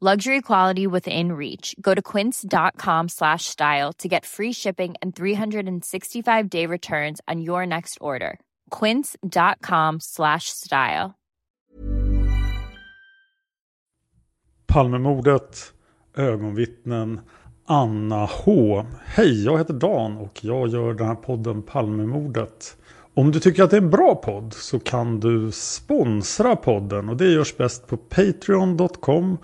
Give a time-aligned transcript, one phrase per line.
[0.00, 1.74] Luxury quality within reach.
[1.80, 7.64] Go to quince.com slash style to get free shipping and 365 day returns on your
[7.64, 8.38] next order.
[8.70, 11.14] Quince.com slash style.
[14.66, 15.72] Palmemordet,
[16.16, 17.20] ögonvittnen,
[17.66, 18.86] Anna H.
[19.04, 22.76] Hej, jag heter Dan och jag gör den här podden Palmemordet.
[23.16, 27.16] Om du tycker att det är en bra podd så kan du sponsra podden och
[27.16, 29.38] det görs bäst på Patreon.com.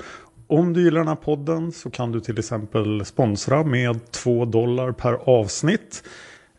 [0.51, 4.93] Om du gillar den här podden så kan du till exempel sponsra med 2 dollar
[4.93, 6.03] per avsnitt.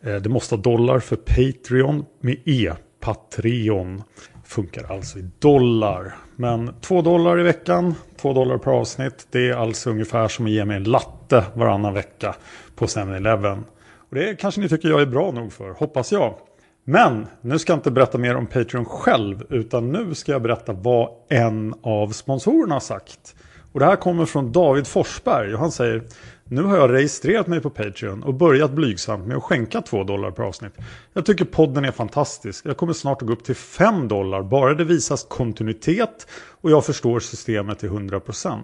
[0.02, 2.72] Eh, det måste ha dollar för Patreon med E.
[3.00, 4.02] Patreon
[4.44, 6.14] funkar alltså i dollar.
[6.36, 9.26] Men 2 dollar i veckan, 2 dollar per avsnitt.
[9.30, 12.34] Det är alltså ungefär som att ge mig en latte varannan vecka
[12.76, 13.64] på 7-Eleven.
[14.08, 16.34] Och det kanske ni tycker jag är bra nog för, hoppas jag.
[16.84, 20.72] Men nu ska jag inte berätta mer om Patreon själv utan nu ska jag berätta
[20.72, 23.34] vad en av sponsorerna har sagt.
[23.72, 26.02] Och det här kommer från David Forsberg och han säger
[26.44, 30.30] Nu har jag registrerat mig på Patreon och börjat blygsamt med att skänka 2 dollar
[30.30, 30.72] per avsnitt.
[31.12, 32.66] Jag tycker podden är fantastisk.
[32.66, 36.26] Jag kommer snart att gå upp till 5 dollar bara det visas kontinuitet
[36.60, 38.58] och jag förstår systemet till 100%.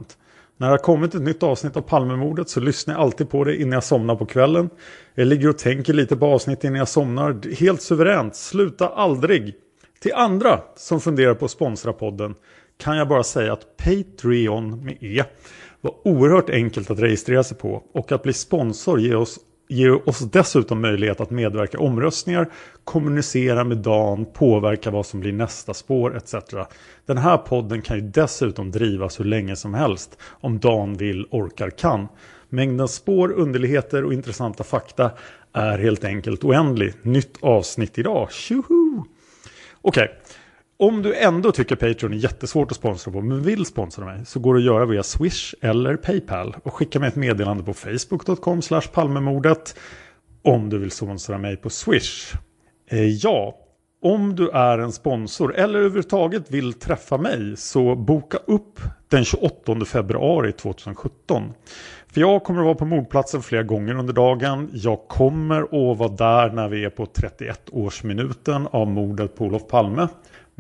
[0.57, 3.57] När det har kommit ett nytt avsnitt av Palmemordet så lyssnar jag alltid på det
[3.57, 4.71] innan jag somnar på kvällen.
[5.15, 7.55] Jag ligger och tänker lite på avsnittet innan jag somnar.
[7.55, 9.55] Helt suveränt, sluta aldrig!
[10.01, 12.35] Till andra som funderar på att sponsra podden
[12.79, 15.25] kan jag bara säga att Patreon med E
[15.81, 20.19] var oerhört enkelt att registrera sig på och att bli sponsor ger oss, ger oss
[20.19, 22.49] dessutom möjlighet att medverka i omröstningar,
[22.85, 26.35] kommunicera med Dan, påverka vad som blir nästa spår etc.
[27.07, 31.71] Den här podden kan ju dessutom drivas hur länge som helst om Dan vill, orkar,
[31.71, 32.09] kan.
[32.49, 35.11] Mängden spår, underligheter och intressanta fakta
[35.53, 36.95] är helt enkelt oändlig.
[37.03, 38.33] Nytt avsnitt idag.
[38.33, 39.05] Tjoho!
[39.83, 40.21] Okej,
[40.79, 44.41] om du ändå tycker Patreon är jättesvårt att sponsra på men vill sponsra mig så
[44.41, 48.61] går det att göra via Swish eller Paypal och skicka mig ett meddelande på facebook.com
[48.93, 49.79] palmemordet
[50.43, 52.35] om du vill sponsra mig på Swish.
[52.91, 53.55] Eh, ja,
[54.03, 59.85] om du är en sponsor eller överhuvudtaget vill träffa mig så boka upp den 28
[59.85, 61.53] februari 2017.
[62.13, 64.71] För jag kommer att vara på mordplatsen flera gånger under dagen.
[64.73, 70.09] Jag kommer att vara där när vi är på 31-årsminuten av mordet på Olof Palme.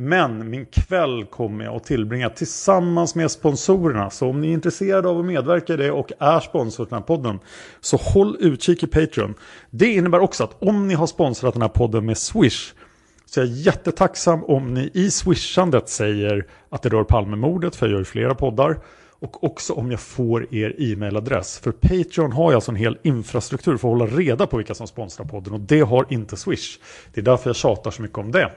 [0.00, 4.10] Men min kväll kommer jag att tillbringa tillsammans med sponsorerna.
[4.10, 6.98] Så om ni är intresserade av att medverka i det och är sponsor till den
[6.98, 7.38] här podden
[7.80, 9.34] så håll utkik i Patreon.
[9.70, 12.74] Det innebär också att om ni har sponsrat den här podden med Swish
[13.26, 17.92] så jag är jättetacksam om ni i swishandet säger att det rör Palmemordet för jag
[17.92, 18.80] gör ju flera poddar.
[19.20, 21.58] Och också om jag får er e-mailadress.
[21.58, 24.86] För Patreon har jag alltså en hel infrastruktur för att hålla reda på vilka som
[24.86, 25.52] sponsrar podden.
[25.52, 26.78] Och det har inte Swish.
[27.14, 28.52] Det är därför jag tjatar så mycket om det.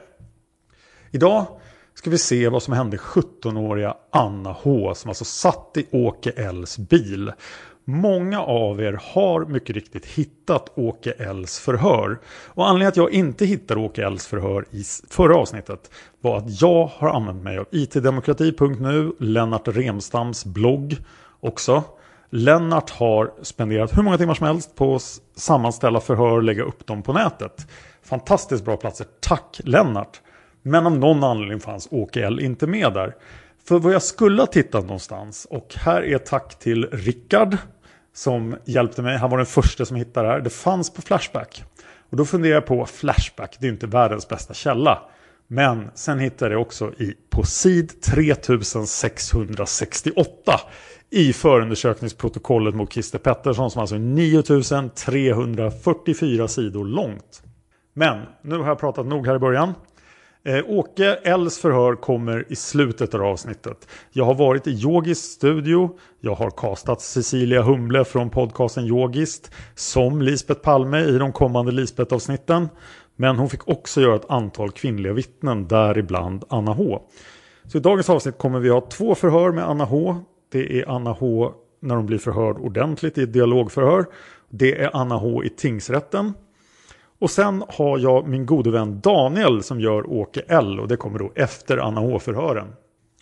[1.14, 1.46] Idag
[1.94, 6.78] ska vi se vad som hände 17-åriga Anna H som alltså satt i Åke Ls
[6.78, 7.32] bil.
[7.84, 12.20] Många av er har mycket riktigt hittat Åke Ls förhör.
[12.46, 16.60] Och anledningen till att jag inte hittade Åke Ls förhör i förra avsnittet var att
[16.60, 20.96] jag har använt mig av itdemokrati.nu, Lennart Remstams blogg
[21.40, 21.84] också.
[22.30, 26.86] Lennart har spenderat hur många timmar som helst på att sammanställa förhör och lägga upp
[26.86, 27.66] dem på nätet.
[28.02, 29.06] Fantastiskt bra platser.
[29.20, 30.20] Tack Lennart!
[30.62, 33.14] Men av någon anledning fanns Åke L inte med där.
[33.64, 37.56] För vad jag skulle ha tittat någonstans och här är tack till Rickard
[38.14, 39.18] som hjälpte mig.
[39.18, 40.40] Han var den första som hittade det här.
[40.40, 41.64] Det fanns på Flashback.
[42.10, 45.02] Och då funderar jag på Flashback, det är inte världens bästa källa.
[45.46, 50.60] Men sen hittade jag också i på sid 3668
[51.10, 57.42] i förundersökningsprotokollet mot Christer Pettersson som alltså är 9344 sidor långt.
[57.94, 59.74] Men nu har jag pratat nog här i början.
[60.44, 63.88] Eh, Åke Els förhör kommer i slutet av avsnittet.
[64.12, 65.98] Jag har varit i Yogis studio.
[66.20, 72.68] Jag har kastat Cecilia Humble från podcasten Yogist som Lisbeth Palme i de kommande Lisbeth-avsnitten.
[73.16, 77.00] Men hon fick också göra ett antal kvinnliga vittnen, däribland Anna H.
[77.64, 80.16] Så i dagens avsnitt kommer vi ha två förhör med Anna H.
[80.52, 84.06] Det är Anna H när hon blir förhörd ordentligt i ett dialogförhör.
[84.50, 86.32] Det är Anna H i tingsrätten.
[87.22, 91.18] Och sen har jag min gode vän Daniel som gör Åke L och det kommer
[91.18, 92.66] då efter Anna H-förhören.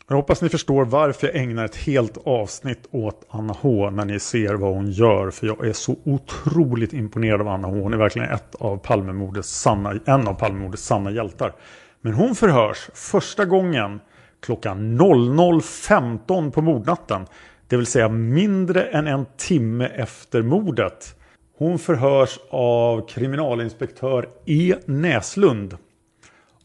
[0.08, 4.20] Jag hoppas ni förstår varför jag ägnar ett helt avsnitt åt Anna H när ni
[4.20, 5.30] ser vad hon gör.
[5.30, 7.74] För jag är så otroligt imponerad av Anna H.
[7.74, 11.52] Hon är verkligen ett av Palmemordets sanna, en av Palmemordets sanna hjältar.
[12.00, 14.00] Men hon förhörs första gången
[14.42, 17.26] klockan 00.15 på mordnatten.
[17.68, 21.19] Det vill säga mindre än en timme efter mordet.
[21.60, 24.74] Hon förhörs av kriminalinspektör E.
[24.84, 25.76] Näslund.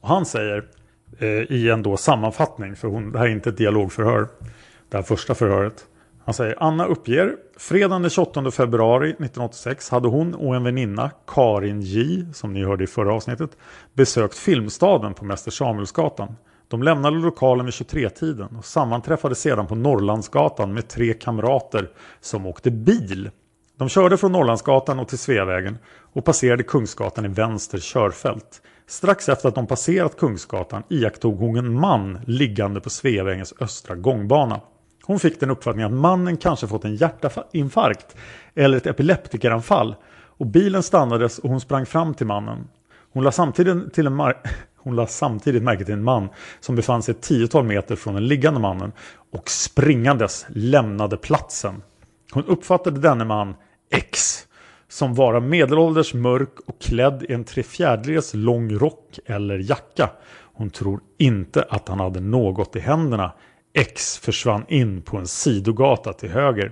[0.02, 0.66] Och han säger
[1.20, 4.28] eh, i en då sammanfattning, för hon, det här är inte ett dialogförhör,
[4.90, 5.86] det här första förhöret.
[6.26, 11.82] Han säger Anna uppger fredagen den 28 februari 1986 hade hon och en väninna, Karin
[11.82, 13.58] J, som ni hörde i förra avsnittet,
[13.94, 16.36] besökt Filmstaden på Mäster Samuelsgatan.
[16.68, 21.90] De lämnade lokalen vid 23-tiden och sammanträffade sedan på Norrlandsgatan med tre kamrater
[22.22, 23.30] som åkte bil.
[23.78, 25.78] De körde från Norrlandsgatan och till Sveavägen
[26.14, 28.62] och passerade Kungsgatan i vänster körfält.
[28.88, 34.62] Strax efter att de passerat Kungsgatan iakttog hon en man liggande på Sveavägens östra gångbana.
[35.04, 38.16] Hon fick den uppfattningen att mannen kanske fått en hjärtinfarkt
[38.56, 39.96] eller ett epileptikeranfall
[40.38, 42.68] och bilen stannades och hon sprang fram till mannen.
[43.14, 44.18] Hon la samtidigt, till en
[44.78, 46.30] hon la samtidigt märke till en man
[46.60, 48.92] som befann sig ett tiotal meter från den liggande mannen
[49.32, 51.82] och springandes lämnade platsen.
[52.32, 53.56] Hon uppfattade denne man
[53.92, 54.48] X
[54.88, 60.10] som vara medelålders mörk och klädd i en trefjärdedels lång rock eller jacka.
[60.54, 63.32] Hon tror inte att han hade något i händerna.
[63.74, 66.72] X försvann in på en sidogata till höger.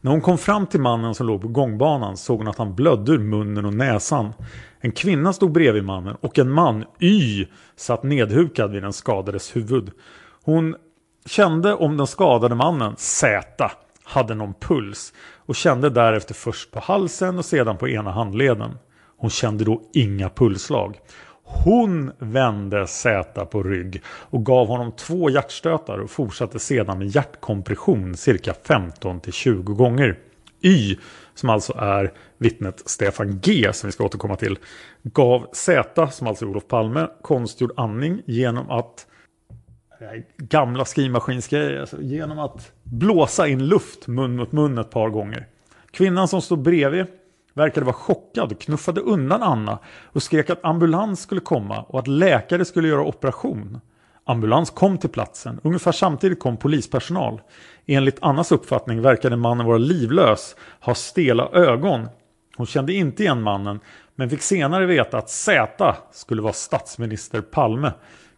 [0.00, 3.12] När hon kom fram till mannen som låg på gångbanan såg hon att han blödde
[3.12, 4.32] ur munnen och näsan.
[4.80, 7.46] En kvinna stod bredvid mannen och en man, Y,
[7.76, 9.90] satt nedhukad vid den skadades huvud.
[10.44, 10.76] Hon
[11.26, 13.70] kände om den skadade mannen, Z,
[14.06, 18.78] hade någon puls och kände därefter först på halsen och sedan på ena handleden.
[19.16, 20.98] Hon kände då inga pulsslag.
[21.42, 28.16] Hon vände Z på rygg och gav honom två hjärtstötar och fortsatte sedan med hjärtkompression
[28.16, 30.18] cirka 15 20 gånger.
[30.60, 30.96] Y,
[31.34, 34.58] som alltså är vittnet Stefan G som vi ska återkomma till,
[35.02, 39.06] gav Z, som alltså är Olof Palme, konstgjord andning genom att
[40.36, 41.80] gamla skrivmaskinsgrejer.
[41.80, 45.46] Alltså, genom att blåsa in luft mun mot mun ett par gånger.
[45.90, 47.06] Kvinnan som stod bredvid
[47.54, 49.78] verkade vara chockad och knuffade undan Anna
[50.12, 53.80] och skrek att ambulans skulle komma och att läkare skulle göra operation.
[54.24, 55.60] Ambulans kom till platsen.
[55.64, 57.40] Ungefär samtidigt kom polispersonal.
[57.86, 62.08] Enligt Annas uppfattning verkade mannen vara livlös, ha stela ögon.
[62.56, 63.80] Hon kände inte igen mannen
[64.14, 67.92] men fick senare veta att Z skulle vara statsminister Palme.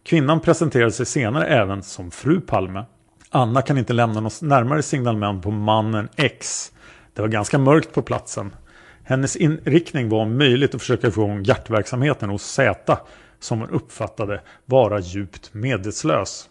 [0.09, 2.85] Kvinnan presenterade sig senare även som fru Palme.
[3.29, 6.71] Anna kan inte lämna något närmare signalement på mannen X.
[7.13, 8.55] Det var ganska mörkt på platsen.
[9.03, 12.97] Hennes inriktning var om möjligt att försöka få igång hjärtverksamheten hos Z
[13.39, 16.49] som hon uppfattade vara djupt medvetslös.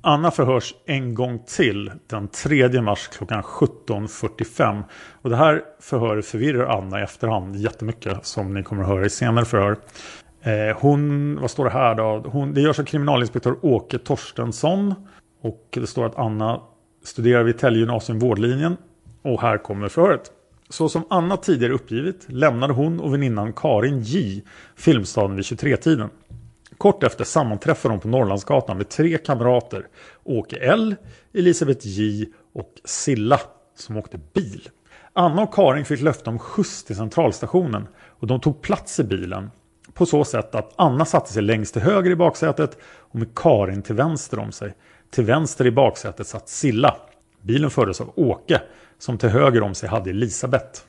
[0.00, 4.82] Anna förhörs en gång till den 3 mars klockan 17.45.
[5.22, 9.10] Och det här förhöret förvirrar Anna i efterhand jättemycket som ni kommer att höra i
[9.10, 9.76] senare förhör.
[10.44, 12.24] Eh, hon, vad står det här då?
[12.26, 14.94] Hon, det görs av kriminalinspektör Åke Torstensson.
[15.42, 16.60] Och det står att Anna
[17.04, 18.76] studerar vid Tälle gymnasium vårdlinjen.
[19.22, 20.32] Och här kommer förhöret.
[20.68, 24.42] Så som Anna tidigare uppgivit lämnade hon och väninnan Karin J
[24.76, 26.10] Filmstaden vid 23-tiden.
[26.78, 29.86] Kort efter sammanträffar de på Norrlandsgatan med tre kamrater.
[30.24, 30.96] Åke L,
[31.34, 33.40] Elisabeth J och Silla
[33.76, 34.68] som åkte bil.
[35.12, 37.88] Anna och Karin fick löfte om skjuts till centralstationen
[38.20, 39.50] och de tog plats i bilen
[39.94, 43.82] på så sätt att Anna satte sig längst till höger i baksätet och med Karin
[43.82, 44.74] till vänster om sig.
[45.10, 46.96] Till vänster i baksätet satt Silla.
[47.42, 48.62] Bilen fördes av Åke
[48.98, 50.80] som till höger om sig hade Elisabeth.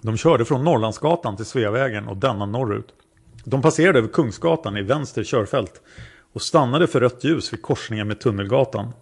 [0.00, 2.86] De körde från Norrlandsgatan till Sveavägen och denna norrut.
[3.44, 5.82] De passerade över Kungsgatan i vänster körfält
[6.32, 8.92] och stannade för rött ljus vid korsningen med Tunnelgatan.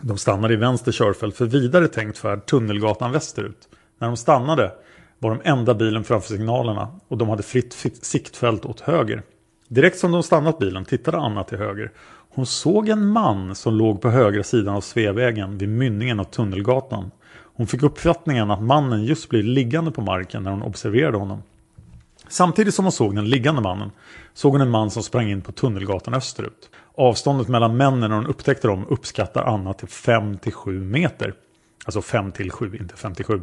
[0.00, 3.68] De stannade i vänster körfält för vidare tänkt färd Tunnelgatan västerut.
[3.98, 4.72] När de stannade
[5.18, 7.72] var de enda bilen framför signalerna och de hade fritt
[8.02, 9.22] siktfält åt höger.
[9.68, 11.92] Direkt som de stannat bilen tittade Anna till höger.
[12.30, 17.10] Hon såg en man som låg på högra sidan av Sveavägen vid mynningen av Tunnelgatan.
[17.30, 21.42] Hon fick uppfattningen att mannen just blev liggande på marken när hon observerade honom.
[22.28, 23.90] Samtidigt som hon såg den liggande mannen
[24.34, 26.70] såg hon en man som sprang in på Tunnelgatan österut.
[26.94, 31.34] Avståndet mellan männen när hon upptäckte dem uppskattar Anna till 5-7 meter.
[31.84, 33.42] Alltså 5 7, inte 57.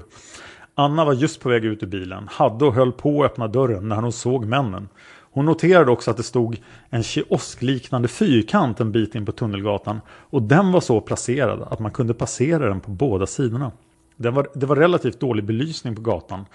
[0.75, 3.89] Anna var just på väg ut ur bilen, hade och höll på att öppna dörren
[3.89, 4.89] när hon såg männen.
[5.31, 10.41] Hon noterade också att det stod en kioskliknande fyrkant en bit in på Tunnelgatan och
[10.41, 13.71] den var så placerad att man kunde passera den på båda sidorna.
[14.17, 16.45] Det var, det var relativt dålig belysning på gatan.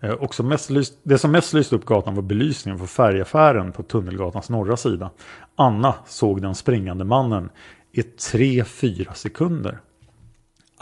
[0.00, 3.72] Eh, och som mest lyst, det som mest lyste upp gatan var belysningen för färgaffären
[3.72, 5.10] på Tunnelgatans norra sida.
[5.56, 7.50] Anna såg den springande mannen
[7.92, 9.78] i 3-4 sekunder.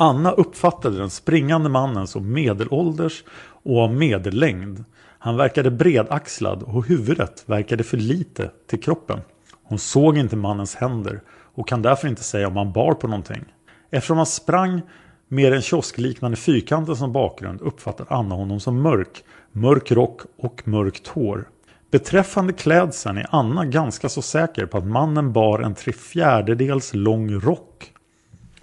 [0.02, 3.24] Anna uppfattade den springande mannen som medelålders
[3.62, 4.84] och av medellängd.
[5.18, 9.20] Han verkade bredaxlad och huvudet verkade för lite till kroppen.
[9.62, 11.20] Hon såg inte mannens händer
[11.54, 13.44] och kan därför inte säga om han bar på någonting.
[13.90, 14.80] Eftersom han sprang
[15.28, 21.08] med den kioskliknande fyrkanten som bakgrund uppfattar Anna honom som mörk, mörk rock och mörkt
[21.08, 21.48] hår.
[21.90, 27.40] Beträffande klädseln är Anna ganska så säker på att mannen bar en tre fjärdedels lång
[27.40, 27.89] rock.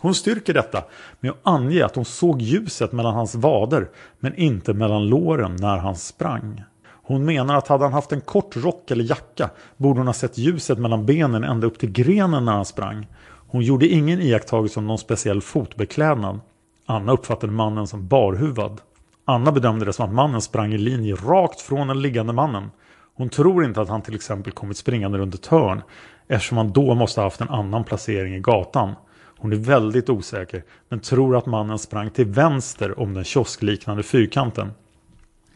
[0.08, 0.84] Hon styrker detta
[1.20, 5.78] med att ange att hon såg ljuset mellan hans vader men inte mellan låren när
[5.78, 6.64] han sprang.
[6.86, 10.38] Hon menar att hade han haft en kort rock eller jacka borde hon ha sett
[10.38, 13.08] ljuset mellan benen ända upp till grenen när han sprang.
[13.48, 16.40] Hon gjorde ingen iakttagelse om någon speciell fotbeklädnad.
[16.86, 18.82] Anna uppfattade mannen som barhuvad.
[19.26, 22.72] Anna bedömde det som att mannen sprang i linje rakt från den liggande mannen.
[23.16, 25.82] Hon tror inte att han till exempel kommit springande runt ett hörn
[26.28, 28.96] eftersom han då måste ha haft en annan placering i gatan.
[29.38, 34.72] Hon är väldigt osäker men tror att mannen sprang till vänster om den kioskliknande fyrkanten.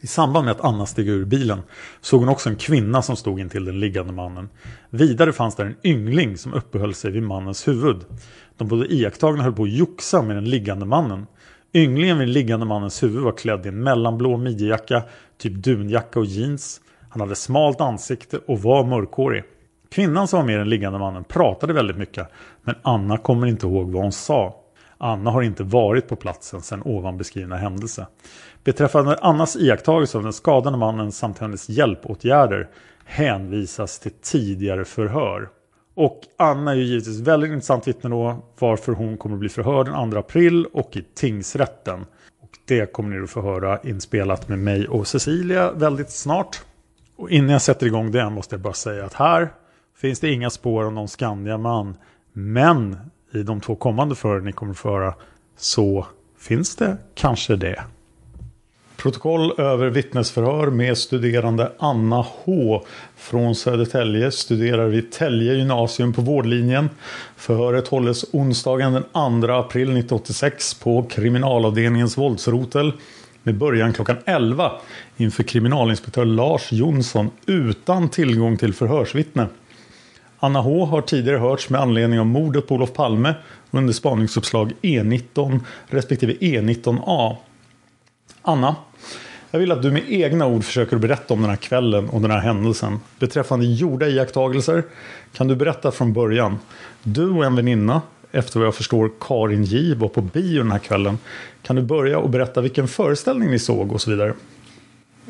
[0.04, 1.62] I samband med att Anna steg ur bilen
[2.02, 4.50] såg hon också en kvinna som stod intill den liggande mannen.
[4.90, 8.06] Vidare fanns där en yngling som uppehöll sig vid mannens huvud.
[8.58, 11.28] De båda iakttagna höll på att joxa med den liggande mannen.
[11.74, 15.04] Ynglingen vid den liggande mannens huvud var klädd i en mellanblå midjejacka,
[15.38, 16.82] typ dunjacka och jeans.
[17.10, 19.44] Han hade smalt ansikte och var mörkhårig.
[19.90, 22.28] Kvinnan som var med den liggande mannen pratade väldigt mycket
[22.64, 24.56] men Anna kommer inte ihåg vad hon sa.
[24.98, 28.08] Anna har inte varit på platsen sedan ovan beskrivna händelse.
[28.64, 32.70] Beträffande Annas iakttagelse av den skadade mannen samt hennes hjälpåtgärder
[33.06, 35.50] hänvisas till tidigare förhör.
[35.96, 39.86] Och Anna är ju givetvis väldigt intressant vittne då varför hon kommer att bli förhörd
[39.86, 42.06] den 2 april och i tingsrätten.
[42.42, 46.62] Och det kommer ni att få höra inspelat med mig och Cecilia väldigt snart.
[47.16, 49.50] Och innan jag sätter igång det måste jag bara säga att här
[49.98, 51.96] finns det inga spår av någon Skandiaman.
[52.34, 52.98] Men
[53.34, 55.14] i de två kommande förhören ni kommer att få höra
[55.58, 56.08] så
[56.38, 57.84] finns det kanske det.
[58.98, 62.84] Protokoll över vittnesförhör med studerande Anna H
[63.16, 66.90] från Södertälje studerar vid Tälje gymnasium på vårdlinjen.
[67.36, 72.94] Förhöret hålls onsdagen den 2 april 1986 på kriminalavdelningens våldsrotel
[73.44, 74.72] med början klockan 11
[75.18, 79.48] inför kriminalinspektör Lars Jonsson utan tillgång till förhörsvittne.
[80.44, 83.36] Anna H har tidigare hörts med anledning av mordet på Olof Palme
[83.72, 87.36] under spaningsuppslag E19 respektive E19A.
[88.42, 88.76] Anna,
[89.52, 92.32] jag vill att du med egna ord försöker berätta om den här kvällen och den
[92.32, 93.00] här händelsen.
[93.20, 94.84] Beträffande gjorda iakttagelser
[95.34, 96.60] kan du berätta från början.
[97.04, 100.80] Du och en väninna, efter vad jag förstår Karin J, var på bio den här
[100.80, 101.18] kvällen.
[101.62, 104.34] Kan du börja och berätta vilken föreställning ni såg och så vidare?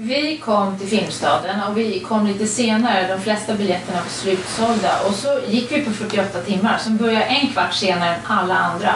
[0.03, 3.07] Vi kom till Filmstaden och vi kom lite senare.
[3.07, 4.89] De flesta biljetterna var slutsålda.
[5.07, 8.93] Och så gick vi på 48 timmar som började en kvart senare än alla andra.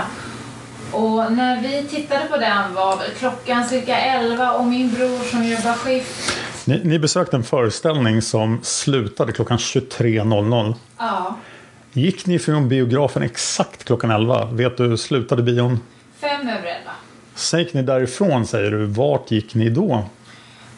[0.91, 5.73] Och när vi tittade på den var klockan cirka 11 och min bror som jobbar
[5.73, 6.37] skift.
[6.65, 10.75] Ni, ni besökte en föreställning som slutade klockan 23.00.
[10.97, 11.37] Ja.
[11.93, 14.45] Gick ni från biografen exakt klockan 11?
[14.45, 15.79] Vet du, slutade bion?
[16.19, 16.91] Fem över 11.
[17.35, 18.85] Sen gick ni därifrån säger du.
[18.85, 20.05] Vart gick ni då?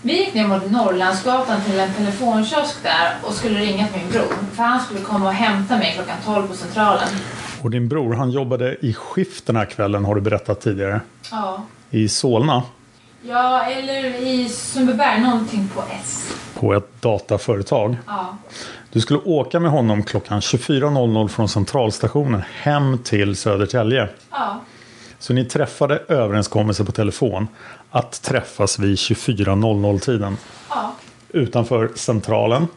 [0.02, 4.34] Vi gick ner mot Norrlandsgatan till en telefonkiosk där och skulle ringa till min bror.
[4.54, 7.08] För han skulle komma och hämta mig klockan 12 på Centralen.
[7.62, 11.02] Och din bror, han jobbade i skift den här kvällen har du berättat tidigare.
[11.32, 11.64] Ja.
[11.90, 12.64] I Solna.
[13.22, 16.36] Ja, eller i Sundbyberg, någonting på S.
[16.60, 17.98] På ett dataföretag.
[18.08, 18.38] Ja.
[18.92, 24.10] Du skulle åka med honom klockan 24.00 från centralstationen hem till Södertälje.
[24.32, 24.62] Ja.
[25.20, 27.48] Så ni träffade överenskommelse på telefon
[27.92, 30.38] att träffas vid 24.00 tiden.
[30.70, 30.96] Ja.
[31.30, 32.68] Utanför centralen.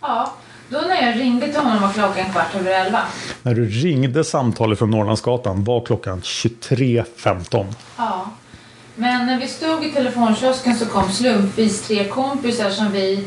[0.00, 0.32] Ja.
[0.68, 3.00] Då när jag ringde till honom var klockan kvart över elva.
[3.42, 7.66] När du ringde samtalet från Norrlandsgatan var klockan 23.15.
[7.96, 8.30] Ja.
[8.94, 13.26] Men när vi stod i telefonkiosken så kom slumpvis tre kompisar som vi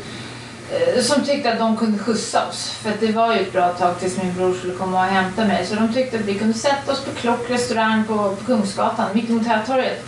[1.02, 2.70] som tyckte att de kunde skjutsa oss.
[2.70, 5.66] För det var ju ett bra tag tills min bror skulle komma och hämta mig.
[5.66, 9.30] Så de tyckte att vi kunde sätta oss på Klock restaurang på, på Kungsgatan, mitt
[9.30, 10.04] emot Hötorget.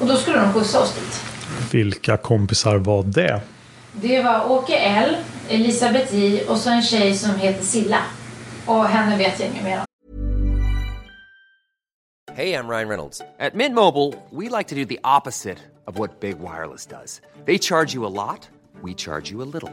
[0.00, 1.20] Och då skulle de skjutsa oss dit.
[1.72, 3.40] Vilka kompisar var det?
[3.92, 5.16] Det var Åke L,
[5.48, 8.02] Elisabeth J och så en tjej som heter Silla.
[8.66, 9.84] Och henne vet jag inget mer om.
[12.34, 13.20] Hey, I'm Ryan Reynolds.
[13.40, 17.20] At Mint Mobile, we like to do the opposite of what Big Wireless does.
[17.46, 18.48] They charge you a lot,
[18.80, 19.72] we charge you a little.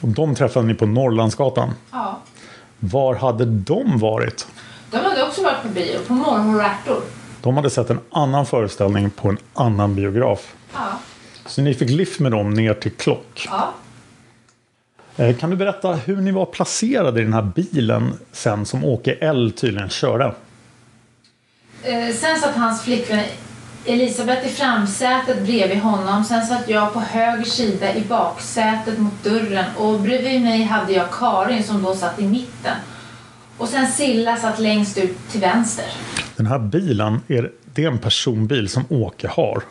[0.00, 1.70] Och de träffade ni på Norrlandsgatan.
[1.90, 2.20] Ja.
[2.78, 4.46] Var hade de varit?
[4.90, 6.14] De hade också varit på bio, på
[6.60, 7.02] ärtor.
[7.42, 10.54] De hade sett en annan föreställning på en annan biograf.
[10.74, 10.80] Ja.
[11.46, 13.48] Så ni fick lift med dem ner till Klock.
[13.50, 13.72] Ja.
[15.16, 19.12] Eh, Kan du berätta hur ni var placerade i den här bilen sen som Åke
[19.12, 20.34] L tydligen körde?
[21.82, 23.24] Eh, sen satt hans flickvän
[23.86, 26.24] Elisabeth i framsätet bredvid honom.
[26.24, 29.64] Sen satt jag på höger sida i baksätet mot dörren.
[29.76, 32.76] Och bredvid mig hade jag Karin som då satt i mitten.
[33.58, 35.84] Och sen Silla satt längst ut till vänster.
[36.36, 39.62] Den här bilen, är det är en personbil som Åke har.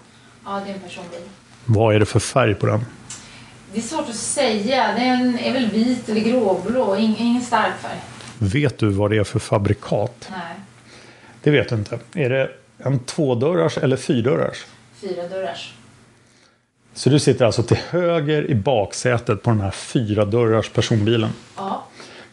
[0.45, 1.19] Ja, det är en personbil.
[1.65, 2.86] Vad är det för färg på den?
[3.73, 4.88] Det är svårt att säga.
[4.97, 6.95] Den är väl vit eller gråblå.
[6.95, 7.97] Ing- ingen stark färg.
[8.38, 10.28] Vet du vad det är för fabrikat?
[10.32, 10.56] Nej,
[11.43, 11.99] Det vet du inte.
[12.13, 12.49] Är det
[12.85, 14.65] en tvådörrars eller fyrdörrars?
[15.01, 15.73] fyra dörrars.
[16.93, 21.29] Så du sitter alltså till höger i baksätet på den här fyra dörrars personbilen.
[21.57, 21.83] Ja.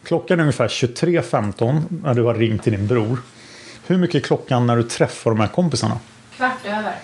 [0.03, 3.17] Klockan är ungefär 23.15 när du har ringt till din bror.
[3.87, 5.99] Hur mycket är klockan när du träffar de här kompisarna?
[6.35, 6.95] Kvart över.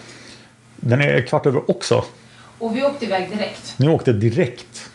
[0.76, 2.04] Den är kvart över också.
[2.60, 3.76] Och vi åkte iväg direkt.
[3.78, 4.90] Ni åkte direkt.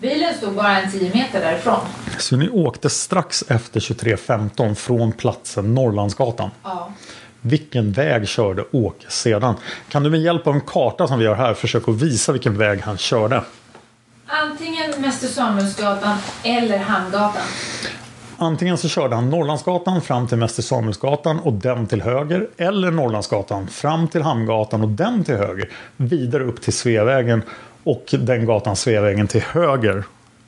[0.00, 1.80] Bilen stod bara en tio meter därifrån.
[2.18, 6.50] Så ni åkte strax efter 23.15 från platsen Norrlandsgatan.
[6.62, 6.92] Ja.
[7.40, 9.54] Vilken väg körde Åke sedan?
[9.88, 12.80] Kan du med hjälp av en karta som vi har här försöka visa vilken väg
[12.80, 13.44] han körde?
[14.26, 17.42] Antingen Mäster Samuelsgatan eller Hamngatan.
[18.36, 22.48] Antingen så körde han Norrlandsgatan fram till Mäster Samuelsgatan och den till höger.
[22.56, 25.70] Eller Norrlandsgatan fram till Hamngatan och den till höger.
[25.96, 27.42] Vidare upp till Sveavägen
[27.84, 30.04] och den gatan Sveavägen till höger.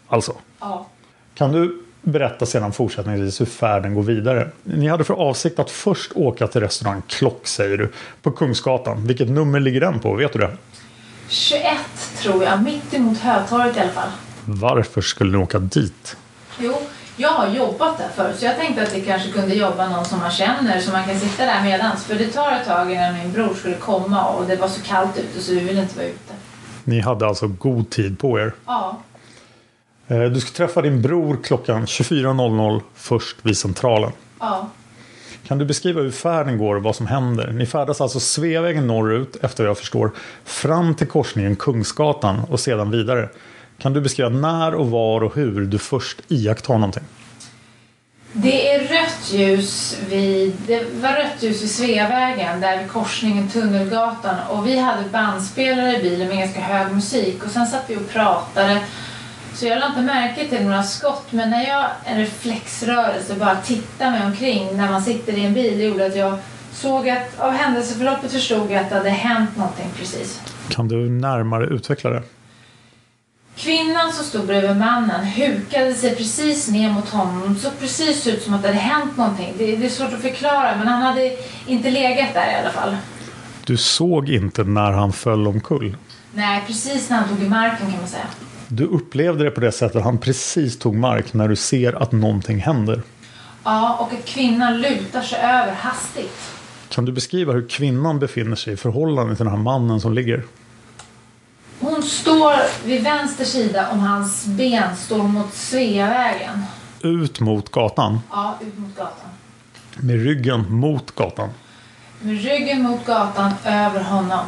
[0.09, 0.33] Alltså.
[0.61, 0.87] Ja.
[1.35, 4.49] Kan du berätta sedan fortsättningsvis hur färden går vidare?
[4.63, 7.93] Ni hade för avsikt att först åka till restaurang Klock säger du.
[8.23, 9.07] På Kungsgatan.
[9.07, 10.15] Vilket nummer ligger den på?
[10.15, 10.57] Vet du det?
[11.29, 11.63] 21
[12.23, 14.09] tror jag, mitt emot Hötorget i alla fall.
[14.45, 16.17] Varför skulle ni åka dit?
[16.59, 16.75] Jo,
[17.17, 20.19] jag har jobbat där förut så jag tänkte att det kanske kunde jobba någon som
[20.19, 22.05] man känner så man kan sitta där medans.
[22.05, 25.19] För det tar ett tag innan min bror skulle komma och det var så kallt
[25.19, 26.35] ute så vi ville inte vara ute.
[26.85, 28.53] Ni hade alltså god tid på er.
[28.67, 28.99] Ja,
[30.07, 34.13] Du ska träffa din bror klockan 24.00 först vid Centralen.
[34.41, 34.71] ja.
[35.47, 37.53] Kan du beskriva hur färden går och vad som händer?
[37.53, 40.11] Ni färdas alltså Sveavägen norrut, efter vad jag förstår,
[40.45, 43.29] fram till korsningen Kungsgatan och sedan vidare.
[43.79, 47.03] Kan du beskriva när och var och hur du först iakttar någonting?
[48.33, 54.37] Det är rött ljus vid, det var rött ljus vid Sveavägen där vid korsningen Tunnelgatan
[54.49, 58.09] och vi hade bandspelare i bilen med ganska hög musik och sen satt vi och
[58.09, 58.83] pratade
[59.55, 64.11] så jag lade inte märke till några skott men när jag en reflexrörelse bara tittade
[64.11, 66.39] mig omkring när man sitter i en bil det gjorde att jag
[66.73, 70.41] såg att av händelseförloppet förstod jag att det hade hänt någonting precis.
[70.69, 72.23] Kan du närmare utveckla det?
[73.57, 77.55] Kvinnan som stod bredvid mannen hukade sig precis ner mot honom.
[77.55, 79.55] Det såg precis ut som att det hade hänt någonting.
[79.59, 81.37] Det, det är svårt att förklara men han hade
[81.67, 82.97] inte legat där i alla fall.
[83.65, 85.97] Du såg inte när han föll omkull.
[86.35, 88.27] Nej, precis när han tog i marken kan man säga.
[88.75, 92.13] Du upplevde det på det sättet att han precis tog mark när du ser att
[92.13, 93.03] någonting händer.
[93.65, 96.39] Ja, och att kvinnan lutar sig över hastigt.
[96.89, 100.45] Kan du beskriva hur kvinnan befinner sig i förhållande till den här mannen som ligger?
[101.81, 106.63] Hon står vid vänster sida om hans ben står mot Sveavägen.
[107.03, 108.21] Ut mot gatan.
[108.31, 109.31] Ja, ut mot gatan.
[109.97, 111.49] Med ryggen mot gatan.
[112.21, 114.47] Med ryggen mot gatan över honom.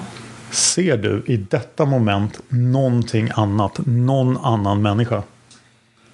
[0.54, 3.80] Ser du i detta moment någonting annat?
[3.86, 5.22] Någon annan människa?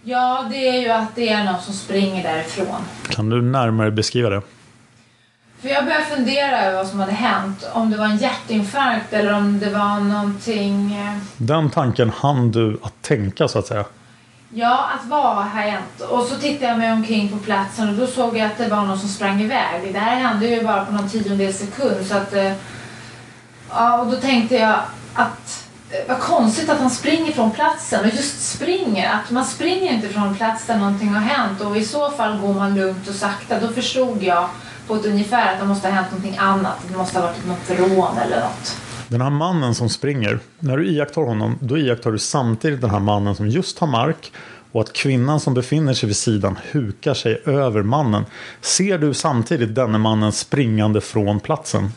[0.03, 2.77] Ja, det är ju att det är någon som springer därifrån.
[3.09, 4.43] Kan du närmare beskriva det?
[5.61, 7.71] För jag började fundera över vad som hade hänt.
[7.73, 10.95] Om det var en hjärtinfarkt eller om det var någonting...
[10.95, 13.85] eh, Den tanken hann du att tänka så att säga.
[14.55, 16.01] Ja, att vad har hänt?
[16.11, 18.83] Och så tittade jag mig omkring på platsen och då såg jag att det var
[18.85, 19.93] någon som sprang iväg.
[19.93, 22.35] Det här hände ju bara på någon tiondels sekund så att...
[23.73, 24.81] Ja, och då tänkte jag
[25.15, 25.67] att...
[25.91, 29.13] Eh, vad konstigt att han springer från platsen och just springer.
[29.13, 32.55] Att man springer inte från plats där någonting har hänt och i så fall går
[32.55, 33.61] man lugnt och sakta.
[33.61, 34.49] Då förstod jag
[34.87, 36.77] på ett ungefär att det måste ha hänt någonting annat.
[36.89, 38.77] Det måste ha varit något rån eller något.
[39.09, 43.01] Den här mannen som springer, när du iakttar honom, då iakttar du samtidigt den här
[43.01, 44.33] mannen som just har mark
[44.73, 48.25] och att kvinnan som befinner sig vid sidan hukar sig över mannen.
[48.61, 51.93] Ser du samtidigt denne mannen springande från platsen?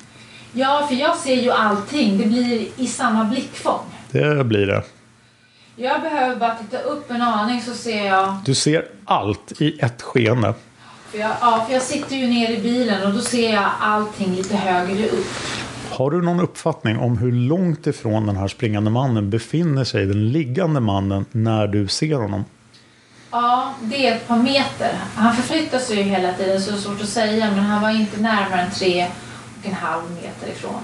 [0.54, 2.18] Ja, för jag ser ju allting.
[2.18, 3.80] Det blir i samma blickfång.
[4.12, 4.84] Det blir det.
[5.76, 8.36] Jag behöver bara titta upp en aning så ser jag...
[8.46, 10.54] Du ser allt i ett skeende.
[11.12, 14.36] För jag, ja, för jag sitter ju ner i bilen och då ser jag allting
[14.36, 15.28] lite högre upp.
[15.90, 20.32] Har du någon uppfattning om hur långt ifrån den här springande mannen befinner sig den
[20.32, 22.46] liggande mannen när du ser honom?
[23.32, 24.92] Ja, det är ett par meter.
[25.16, 27.90] Han förflyttar sig ju hela tiden så det är svårt att säga men han var
[27.90, 29.08] inte närmare än tre
[29.64, 30.82] en halv meter ifrån.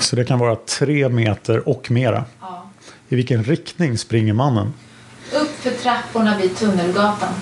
[0.00, 2.24] Så det kan vara tre meter och mera.
[2.40, 2.70] Ja.
[3.08, 4.74] I vilken riktning springer mannen?
[5.32, 7.32] Upp för trapporna vid Tunnelgatan.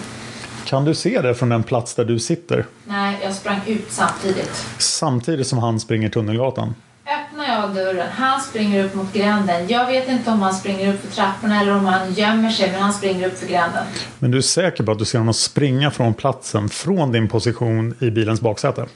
[0.64, 2.66] Kan du se det från den plats där du sitter?
[2.84, 4.66] Nej, jag sprang ut samtidigt.
[4.78, 6.74] Samtidigt som han springer Tunnelgatan?
[7.06, 9.68] Öppnar jag dörren, han springer upp mot gränden.
[9.68, 12.82] Jag vet inte om han springer upp för trapporna eller om han gömmer sig men
[12.82, 13.84] han springer upp för gränden.
[14.18, 17.94] Men du är säker på att du ser honom springa från platsen från din position
[18.00, 18.86] i bilens baksäte?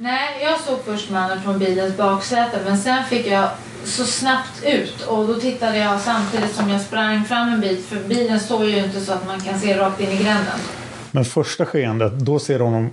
[0.00, 3.48] Nej, jag såg först mannen från bilens baksäte men sen fick jag
[3.84, 7.96] så snabbt ut och då tittade jag samtidigt som jag sprang fram en bit för
[7.96, 10.58] bilen står ju inte så att man kan se rakt in i gränden.
[11.10, 12.90] Men första skeendet, då ser du honom,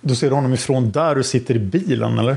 [0.00, 2.36] då ser du honom ifrån där du sitter i bilen eller?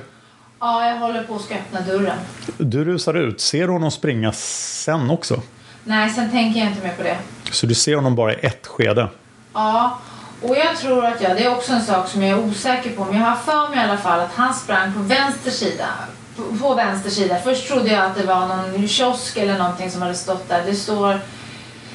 [0.59, 2.17] Ja, jag håller på att ska öppna dörren.
[2.57, 5.41] Du rusar ut, ser du honom springa sen också?
[5.83, 7.17] Nej, sen tänker jag inte mer på det.
[7.51, 9.07] Så du ser honom bara i ett skede?
[9.53, 9.99] Ja,
[10.41, 13.05] och jag tror att jag, det är också en sak som jag är osäker på,
[13.05, 15.87] men jag har för mig i alla fall att han sprang på vänster sida.
[16.35, 17.37] På, på vänster sida.
[17.43, 20.63] Först trodde jag att det var någon kiosk eller någonting som hade stått där.
[20.65, 21.19] Det står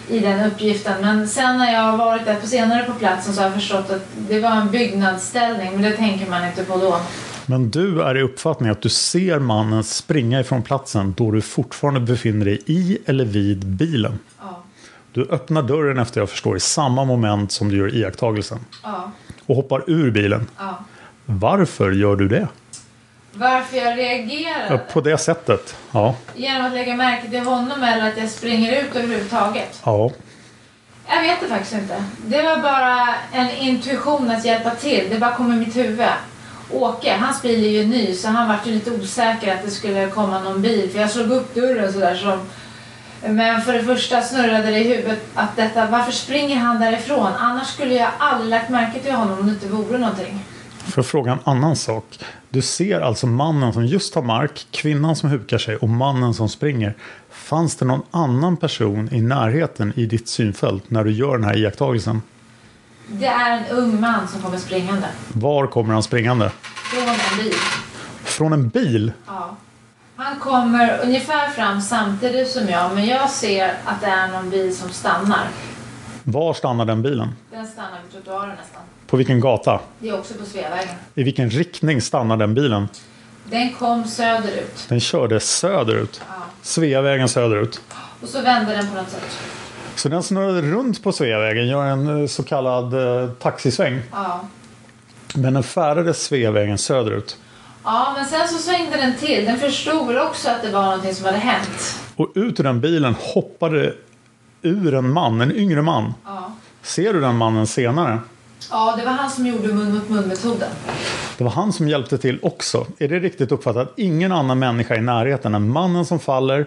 [0.08, 1.00] i den uppgiften.
[1.00, 3.90] Men sen när jag har varit där på senare på platsen så har jag förstått
[3.90, 7.00] att det var en byggnadsställning, men det tänker man inte på då.
[7.46, 12.00] Men du är i uppfattning att du ser mannen springa ifrån platsen då du fortfarande
[12.00, 14.18] befinner dig i eller vid bilen?
[14.40, 14.61] Ja.
[15.12, 18.58] Du öppnar dörren efter jag förstår i samma moment som du gör iakttagelsen.
[18.82, 19.10] Ja.
[19.46, 20.46] Och hoppar ur bilen.
[20.58, 20.84] ja.
[21.26, 22.48] Varför gör du det?
[23.34, 24.78] Varför jag Ja, reagerade?
[24.92, 25.76] på det sättet?
[25.92, 26.14] Ja.
[26.34, 29.80] Genom att lägga märke till honom eller att jag springer ut överhuvudtaget?
[29.84, 30.10] ja.
[31.08, 32.04] Jag vet det faktiskt inte.
[32.26, 35.06] Det var bara en intuition att hjälpa till.
[35.10, 36.06] Det bara kom i mitt huvud.
[36.70, 40.10] Åke, hans bil är ju ny så han var ju lite osäker att det skulle
[40.10, 40.90] komma någon bil.
[40.92, 42.38] För jag slog upp dörren sådär som...
[43.26, 47.32] Men för det första snurrade det i huvudet att detta, varför springer han därifrån?
[47.38, 50.44] Annars skulle jag aldrig lagt märke till honom om det inte vore någonting.
[50.78, 52.04] För att fråga en annan sak.
[52.48, 56.48] Du ser alltså mannen som just har mark, kvinnan som hukar sig och mannen som
[56.48, 56.94] springer.
[57.30, 61.56] Fanns det någon annan person i närheten i ditt synfält när du gör den här
[61.56, 62.22] iakttagelsen?
[63.06, 65.06] Det är en ung man som kommer springande.
[65.32, 66.50] Var kommer han springande?
[66.92, 67.54] Från en bil.
[68.24, 69.12] Från en bil?
[69.26, 69.56] Ja.
[70.24, 74.76] Han kommer ungefär fram samtidigt som jag men jag ser att det är någon bil
[74.76, 75.48] som stannar.
[76.24, 77.28] Var stannar den bilen?
[77.50, 78.82] Den stannar vid trottoaren nästan.
[79.06, 79.80] På vilken gata?
[79.98, 80.94] Det är också på Sveavägen.
[81.14, 82.88] I vilken riktning stannar den bilen?
[83.44, 84.86] Den kom söderut.
[84.88, 86.22] Den körde söderut.
[86.62, 87.80] Sveavägen söderut.
[88.22, 89.38] Och så vände den på något sätt.
[89.94, 94.00] Så den snurrade runt på Sveavägen, gör en eh, så kallad eh, taxisväng.
[94.12, 94.40] Ja.
[95.34, 97.38] Men den färdades Sveavägen söderut.
[97.84, 99.44] Ja, men sen så svängde den till.
[99.44, 102.00] Den förstod väl också att det var någonting som hade hänt.
[102.16, 103.94] Och ut ur den bilen hoppade
[104.62, 106.14] ur en man, en yngre man.
[106.24, 106.52] Ja.
[106.82, 108.18] Ser du den mannen senare?
[108.70, 110.70] ja, det var han som gjorde mun mot mun-metoden.
[111.38, 112.86] Det var han som hjälpte till också.
[112.98, 113.92] Är det riktigt uppfattat?
[113.96, 116.66] Ingen annan människa i närheten än mannen som faller,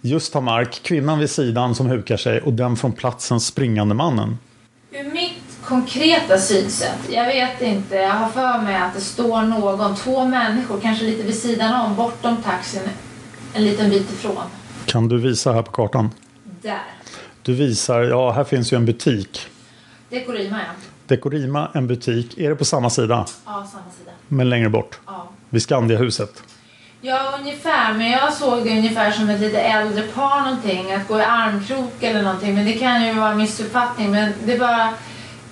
[0.00, 4.38] just tar mark, kvinnan vid sidan som hukar sig och den från platsen springande mannen.
[4.90, 9.96] Ur mitt konkreta synsätt, jag vet inte, jag har för mig att det står någon,
[9.96, 12.82] två människor, kanske lite vid sidan om, bortom taxin,
[13.54, 14.42] en liten bit ifrån.
[14.86, 16.10] Kan du visa här på kartan?
[16.62, 16.82] Där.
[17.42, 19.46] Du visar, ja här finns ju en butik.
[20.10, 20.72] Dekorima ja.
[21.06, 22.38] Dekorima, en butik.
[22.38, 23.26] Är det på samma sida?
[23.44, 23.66] Ja, samma
[23.98, 24.10] sida.
[24.28, 25.00] Men längre bort?
[25.06, 25.28] Ja.
[25.50, 26.42] Vid Skandiahuset?
[27.00, 27.92] Ja, ungefär.
[27.92, 30.92] Men jag såg det ungefär som ett lite äldre par någonting.
[30.92, 32.54] Att gå i armkrok eller någonting.
[32.54, 34.10] Men det kan ju vara en missuppfattning.
[34.10, 34.88] Men det bara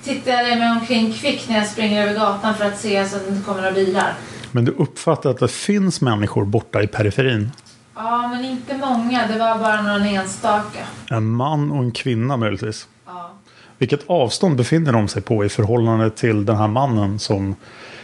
[0.04, 3.24] tittade jag mig omkring kvickt när jag springer över gatan för att se så att
[3.24, 4.14] det inte kommer några bilar.
[4.52, 7.50] Men du uppfattar att det finns människor borta i periferin?
[7.94, 9.26] Ja, men inte många.
[9.26, 10.78] Det var bara någon enstaka.
[11.10, 12.88] En man och en kvinna möjligtvis?
[13.06, 13.30] Ja.
[13.78, 17.54] Vilket avstånd befinner de sig på i förhållande till den här mannen som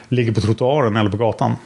[0.09, 1.57] ligger på trottoaren eller på gatan?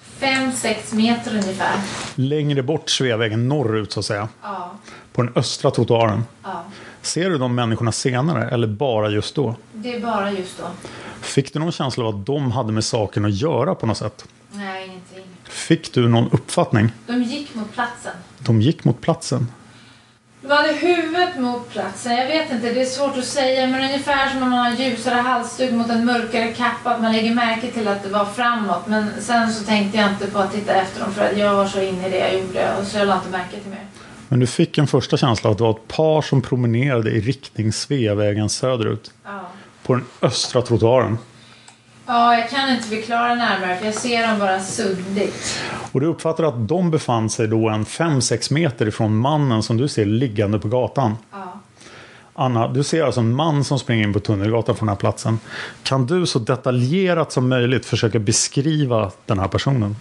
[0.00, 1.72] Fem, sex meter ungefär.
[2.14, 4.28] Längre bort Sveavägen norrut så att säga.
[4.42, 4.70] Ja.
[5.12, 6.22] På den östra trottoaren.
[6.42, 6.64] Ja.
[7.02, 9.54] Ser du de människorna senare eller bara just då?
[9.72, 10.64] Det är bara just då.
[11.20, 14.24] Fick du någon känsla av att de hade med saken att göra på något sätt?
[14.52, 15.24] Nej, ingenting.
[15.44, 16.92] Fick du någon uppfattning?
[17.06, 18.12] De gick mot platsen.
[18.38, 19.46] De gick mot platsen.
[20.42, 22.16] De hade huvudet mot platsen.
[22.16, 23.66] Jag vet inte, det är svårt att säga.
[23.66, 26.90] Men ungefär som om man har ljusare halsduk mot en mörkare kappa.
[26.94, 28.86] Att man lägger märke till att det var framåt.
[28.86, 31.12] Men sen så tänkte jag inte på att titta efter dem.
[31.12, 32.76] För att jag var så inne i det jag gjorde.
[32.80, 33.86] Och så jag lade inte märke till mer.
[34.30, 37.72] Men du fick en första känsla att det var ett par som promenerade i riktning
[37.72, 39.12] Sveavägen söderut.
[39.24, 39.40] Ja.
[39.82, 41.18] På den östra trottoaren.
[42.06, 45.60] Ja, jag kan inte förklara närmare för jag ser dem bara suddigt.
[45.92, 49.88] Och du uppfattar att de befann sig då en 5-6 meter ifrån mannen som du
[49.88, 51.16] ser liggande på gatan.
[51.32, 51.60] Ja.
[52.34, 55.38] Anna, du ser alltså en man som springer in på Tunnelgatan från den här platsen.
[55.82, 59.96] Kan du så detaljerat som möjligt försöka beskriva den här personen?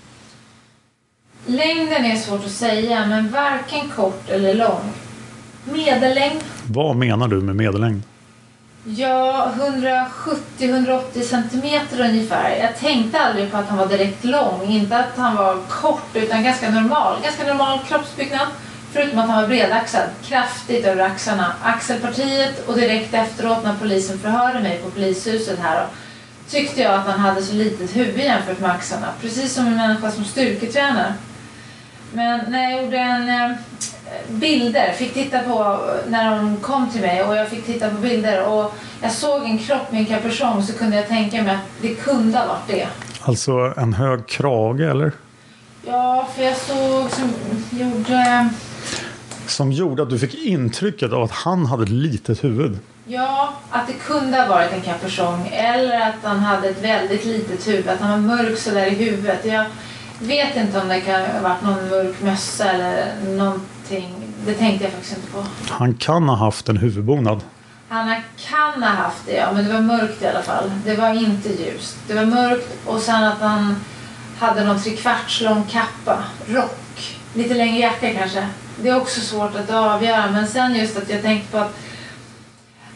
[1.49, 4.91] Längden är svårt att säga, men varken kort eller lång.
[5.63, 6.43] Medellängd?
[6.67, 8.01] Vad menar du med medellängd?
[8.83, 9.51] Ja,
[10.57, 12.57] 170-180 centimeter ungefär.
[12.61, 14.63] Jag tänkte aldrig på att han var direkt lång.
[14.67, 17.17] Inte att han var kort, utan ganska normal.
[17.23, 18.47] Ganska normal kroppsbyggnad.
[18.93, 21.53] Förutom att han var bredaxlad, kraftigt över axlarna.
[21.63, 25.85] Axelpartiet och direkt efteråt när polisen förhörde mig på polishuset här då,
[26.49, 29.07] tyckte jag att han hade så litet huvud jämfört med axlarna.
[29.21, 31.13] Precis som en människa som styrketränar.
[32.13, 33.57] Men när jag gjorde en eh,
[34.29, 38.47] bilder, fick titta på när de kom till mig och jag fick titta på bilder
[38.47, 41.95] och jag såg en kropp med en kapuschong så kunde jag tänka mig att det
[41.95, 42.87] kunde ha varit det.
[43.21, 45.11] Alltså en hög krage eller?
[45.85, 47.33] Ja, för jag såg som
[47.79, 48.49] gjorde...
[49.47, 52.79] Som gjorde att du fick intrycket av att han hade ett litet huvud.
[53.05, 57.67] Ja, att det kunde ha varit en kapuschong eller att han hade ett väldigt litet
[57.67, 59.45] huvud, att han var mörk sådär i huvudet.
[59.45, 59.65] Jag
[60.19, 64.15] vet inte om det kan ha varit någon mörk mössa eller någonting.
[64.45, 65.43] Det tänkte jag faktiskt inte på.
[65.69, 67.41] Han kan ha haft en huvudbonad.
[67.89, 70.71] Han kan ha haft det, ja, men det var mörkt i alla fall.
[70.85, 71.97] Det var inte ljust.
[72.07, 73.75] Det var mörkt och sen att han
[74.39, 78.47] hade någon trekvarts lång kappa, rock, lite längre jacka kanske.
[78.81, 81.79] Det är också svårt att avgöra, men sen just att jag tänkte på att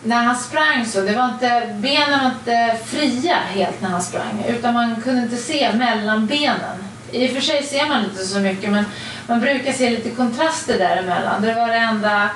[0.03, 4.45] när han sprang så, det var inte, benen var inte fria helt när han sprang,
[4.47, 6.83] utan man kunde inte se mellan benen.
[7.13, 8.85] I och för sig ser man inte så mycket, men
[9.27, 11.41] man brukar se lite kontraster däremellan.
[11.41, 12.29] Det var det enda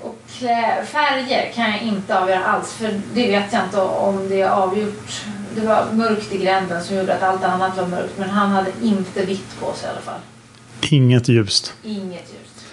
[0.00, 4.40] och klä, färger kan jag inte avgöra alls för det vet jag inte om det
[4.40, 5.22] är avgjort.
[5.54, 8.70] Det var mörkt i gränden som gjorde att allt annat var mörkt men han hade
[8.82, 10.20] inte vitt på sig i alla fall.
[10.90, 11.74] Inget ljust.
[11.84, 12.66] Inget ljust.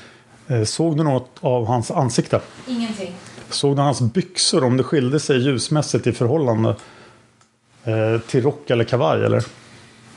[0.47, 2.39] Eh, Såg du något av hans ansikte?
[2.67, 3.13] Ingenting.
[3.49, 6.75] Såg du hans byxor om det skilde sig ljusmässigt i förhållande
[7.83, 9.43] eh, till rock eller kavaj eller?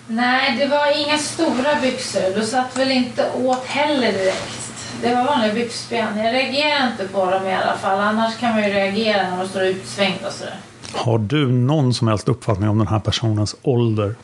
[0.07, 2.35] Nej, det var inga stora byxor.
[2.35, 4.61] Du satt väl inte åt heller direkt.
[5.03, 6.19] Det var vanliga byxben.
[6.19, 8.01] Jag reagerar inte på dem i alla fall.
[8.01, 10.57] Annars kan man ju reagera när de står utsvängda och sådär.
[10.95, 14.15] Har du någon som helst uppfattning om den här personens ålder?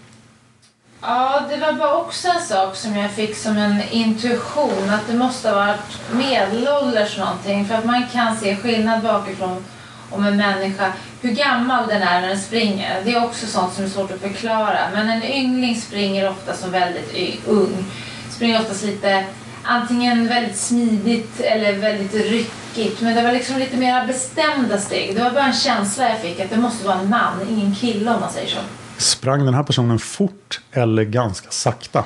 [1.01, 4.91] Ja, det var bara också en sak som jag fick som en intuition.
[4.91, 7.67] Att det måste ha varit medelålders någonting.
[7.67, 9.65] För att man kan se skillnad bakifrån
[10.11, 13.03] om en människa, hur gammal den är när den springer.
[13.05, 14.79] Det är också sånt som är svårt att förklara.
[14.93, 17.85] Men en yngling springer ofta som väldigt ung.
[18.31, 19.25] Springer oftast lite,
[19.63, 23.01] antingen väldigt smidigt eller väldigt ryckigt.
[23.01, 25.15] Men det var liksom lite mer bestämda steg.
[25.17, 28.11] Det var bara en känsla jag fick att det måste vara en man, ingen kille
[28.15, 28.59] om man säger så.
[28.99, 32.05] Sprang den här personen fort eller ganska sakta?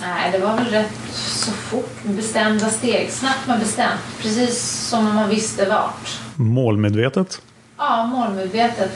[0.00, 3.10] Nej, det var väl rätt så fort med bestämda steg.
[3.12, 4.00] Snabbt men bestämt.
[4.20, 6.20] Precis som om man visste vart.
[6.36, 7.42] Målmedvetet?
[7.78, 8.90] Ja, målmedvetet.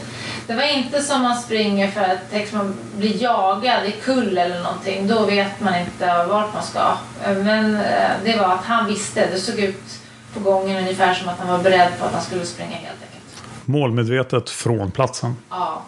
[0.47, 4.63] Det var inte som man springer för att tänk, man blir jagad i kull eller
[4.63, 5.07] någonting.
[5.09, 6.97] Då vet man inte vart man ska.
[7.25, 9.29] Men eh, det var att han visste.
[9.33, 10.01] Det såg ut
[10.35, 13.43] på gången ungefär som att han var beredd på att han skulle springa helt enkelt.
[13.65, 15.37] Målmedvetet från platsen?
[15.51, 15.83] Ja.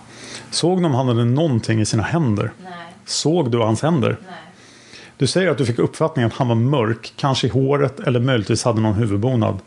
[0.50, 2.52] Såg du om han hade någonting i sina händer?
[2.64, 2.72] Nej.
[3.06, 4.16] Såg du hans händer?
[4.26, 4.34] Nej.
[5.16, 8.64] Du säger att du fick uppfattningen att han var mörk, kanske i håret eller möjligtvis
[8.64, 9.58] hade någon huvudbonad.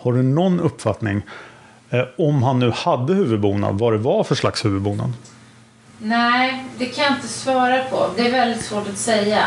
[0.00, 1.22] Har du någon uppfattning
[1.90, 5.12] eh, om han nu hade huvudbonad, vad det var för slags huvudbonad?
[5.98, 8.06] Nej, det kan jag inte svara på.
[8.16, 9.46] Det är väldigt svårt att säga.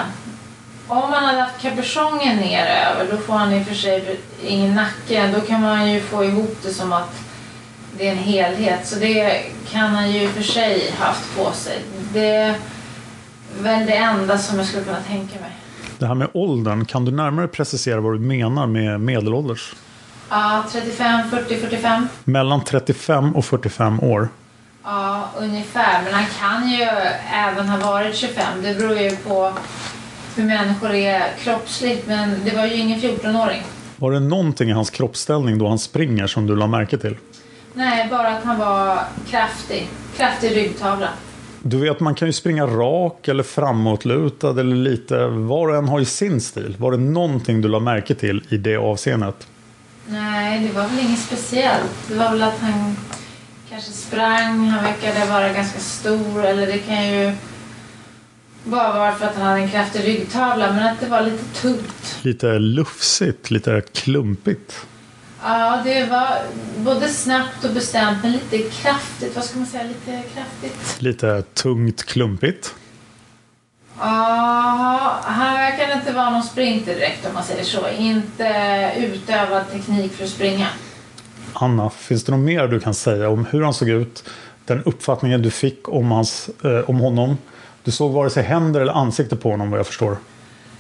[0.88, 5.32] Om man hade haft kapuschongen neröver då får han i och för sig ingen nacke.
[5.36, 7.20] Då kan man ju få ihop det som att
[7.98, 8.88] det är en helhet.
[8.88, 11.82] Så det kan han ju i och för sig haft på sig.
[12.14, 12.56] Det är
[13.62, 15.52] väl det enda som jag skulle kunna tänka mig.
[16.00, 19.76] Det här med åldern, kan du närmare precisera vad du menar med medelålders?
[20.36, 22.08] Ja, 35, 40, 45.
[22.24, 24.30] Mellan 35 och 45 år.
[24.84, 26.04] Ja, ungefär.
[26.04, 26.84] Men han kan ju
[27.34, 28.44] även ha varit 25.
[28.62, 29.52] Det beror ju på
[30.36, 32.08] hur människor är kroppsligt.
[32.08, 33.62] Men det var ju ingen 14-åring.
[33.98, 37.18] Var det någonting i hans kroppsställning då han springer som du la märke till?
[37.74, 39.88] Nej, bara att han var kraftig.
[40.18, 41.10] Kraftig ryggtavla.
[41.62, 45.28] Du vet, man kan ju springa rak eller framåtlutad eller lite.
[45.28, 46.76] Var och en har ju sin stil.
[46.80, 49.48] Var det någonting du la märke till i det avseendet?
[50.08, 52.08] Nej, det var väl inget speciellt.
[52.08, 52.96] Det var väl att han
[53.70, 54.68] kanske sprang.
[54.68, 56.46] Han verkade vara ganska stor.
[56.46, 57.36] Eller det kan ju
[58.64, 60.74] bara vara för att han hade en kraftig ryggtavla.
[60.74, 62.20] Men att det var lite tungt.
[62.22, 64.86] Lite lufsigt, lite klumpigt.
[65.44, 66.30] Ja, det var
[66.78, 69.36] både snabbt och bestämt, men lite kraftigt.
[69.36, 69.84] Vad ska man säga?
[69.84, 71.02] Lite kraftigt.
[71.02, 72.76] Lite tungt, klumpigt.
[74.00, 77.90] Ja, han verkar inte vara någon sprinter direkt om man säger så.
[77.90, 80.68] Inte utövad teknik för att springa.
[81.54, 84.30] Anna, finns det något mer du kan säga om hur han såg ut?
[84.66, 87.38] Den uppfattningen du fick om, hans, eh, om honom?
[87.84, 90.18] Du såg vare sig händer eller ansikte på honom vad jag förstår.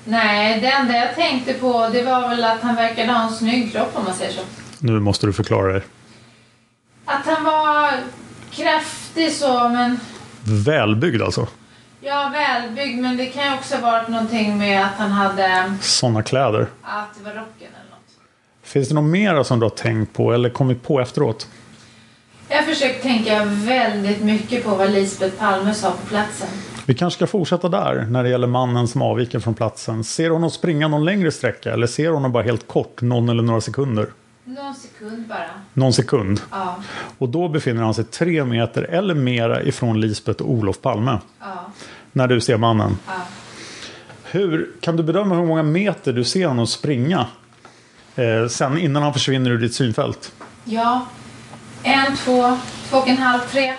[0.05, 3.71] Nej, det enda jag tänkte på det var väl att han verkade ha en snygg
[3.71, 4.41] kropp om man säger så.
[4.79, 5.81] Nu måste du förklara dig.
[7.05, 7.91] Att han var
[8.51, 9.99] kraftig så, men
[10.43, 11.47] Välbyggd alltså?
[12.03, 13.01] Ja, välbyggd.
[13.01, 16.67] Men det kan ju också ha varit någonting med att han hade, Sådana kläder.
[16.81, 18.09] att det var rocken eller något.
[18.63, 21.47] Finns det något mer som du har tänkt på eller kommit på efteråt?
[22.49, 26.47] Jag har försökt tänka väldigt mycket på vad Lisbeth Palme sa på platsen.
[26.85, 30.03] Vi kanske ska fortsätta där när det gäller mannen som avviker från platsen.
[30.03, 33.29] Ser du honom springa någon längre sträcka eller ser du honom bara helt kort, någon
[33.29, 34.07] eller några sekunder?
[34.45, 35.49] Någon sekund bara.
[35.73, 36.41] Någon sekund.
[36.51, 36.75] Ja.
[37.17, 41.17] Och då befinner han sig tre meter eller mera ifrån Lisbeth och Olof Palme.
[41.39, 41.65] Ja.
[42.13, 42.97] När du ser mannen.
[43.07, 43.13] Ja.
[44.23, 47.25] Hur kan du bedöma hur många meter du ser honom springa?
[48.15, 50.31] Eh, sen innan han försvinner ur ditt synfält.
[50.63, 51.05] Ja.
[51.83, 52.57] En, två,
[52.89, 53.73] två och en halv, tre.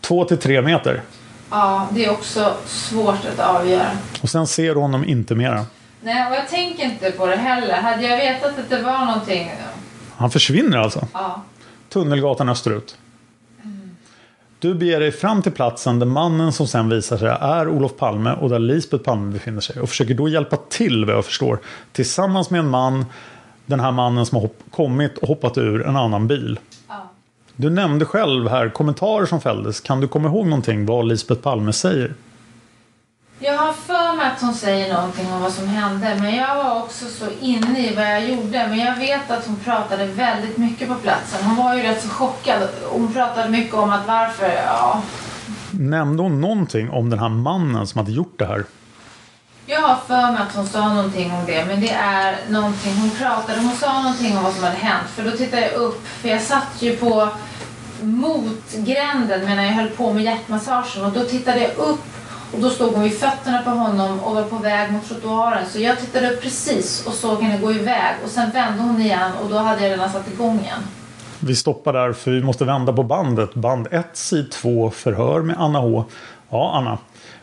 [0.00, 1.02] Två till tre meter.
[1.50, 3.90] Ja, det är också svårt att avgöra.
[4.22, 5.66] Och sen ser du honom inte mera.
[6.02, 7.74] Nej, och jag tänker inte på det heller.
[7.74, 9.52] Hade jag vetat att det var någonting...
[10.16, 11.06] Han försvinner alltså.
[11.12, 11.42] Ja.
[11.88, 12.96] Tunnelgatan österut.
[14.64, 18.32] Du beger dig fram till platsen där mannen som sen visar sig är Olof Palme
[18.32, 19.80] och där Lisbeth Palme befinner sig.
[19.80, 21.58] Och försöker då hjälpa till vad jag förstår.
[21.92, 23.06] Tillsammans med en man,
[23.66, 26.58] den här mannen som har kommit och hoppat ur en annan bil.
[26.88, 27.10] Ja.
[27.56, 29.80] Du nämnde själv här kommentarer som fälldes.
[29.80, 32.14] Kan du komma ihåg någonting vad Lisbeth Palme säger?
[33.46, 36.16] Jag har för mig att hon säger någonting om vad som hände.
[36.20, 38.66] Men jag var också så inne i vad jag gjorde.
[38.68, 41.44] Men jag vet att hon pratade väldigt mycket på platsen.
[41.44, 42.68] Hon var ju rätt så chockad.
[42.88, 45.02] Hon pratade mycket om att varför, ja.
[45.70, 48.64] Nämnde hon någonting om den här mannen som hade gjort det här?
[49.66, 51.64] Jag har för mig att hon sa någonting om det.
[51.64, 53.60] Men det är någonting hon pratade.
[53.60, 55.08] Hon sa någonting om vad som hade hänt.
[55.08, 56.06] För då tittade jag upp.
[56.06, 57.28] För jag satt ju på
[58.00, 61.04] motgränden medan jag höll på med hjärtmassagen.
[61.04, 62.04] Och då tittade jag upp.
[62.54, 65.66] Och då stod hon vid fötterna på honom och var på väg mot trottoaren.
[65.66, 68.14] Så jag tittade upp precis och såg henne gå iväg.
[68.24, 70.80] Och sen vände hon igen och då hade jag redan satt igång igen.
[71.40, 73.54] Vi stoppar där för vi måste vända på bandet.
[73.54, 76.04] Band 1, sid 2, förhör med Anna H.
[76.50, 76.98] Ja, Anna.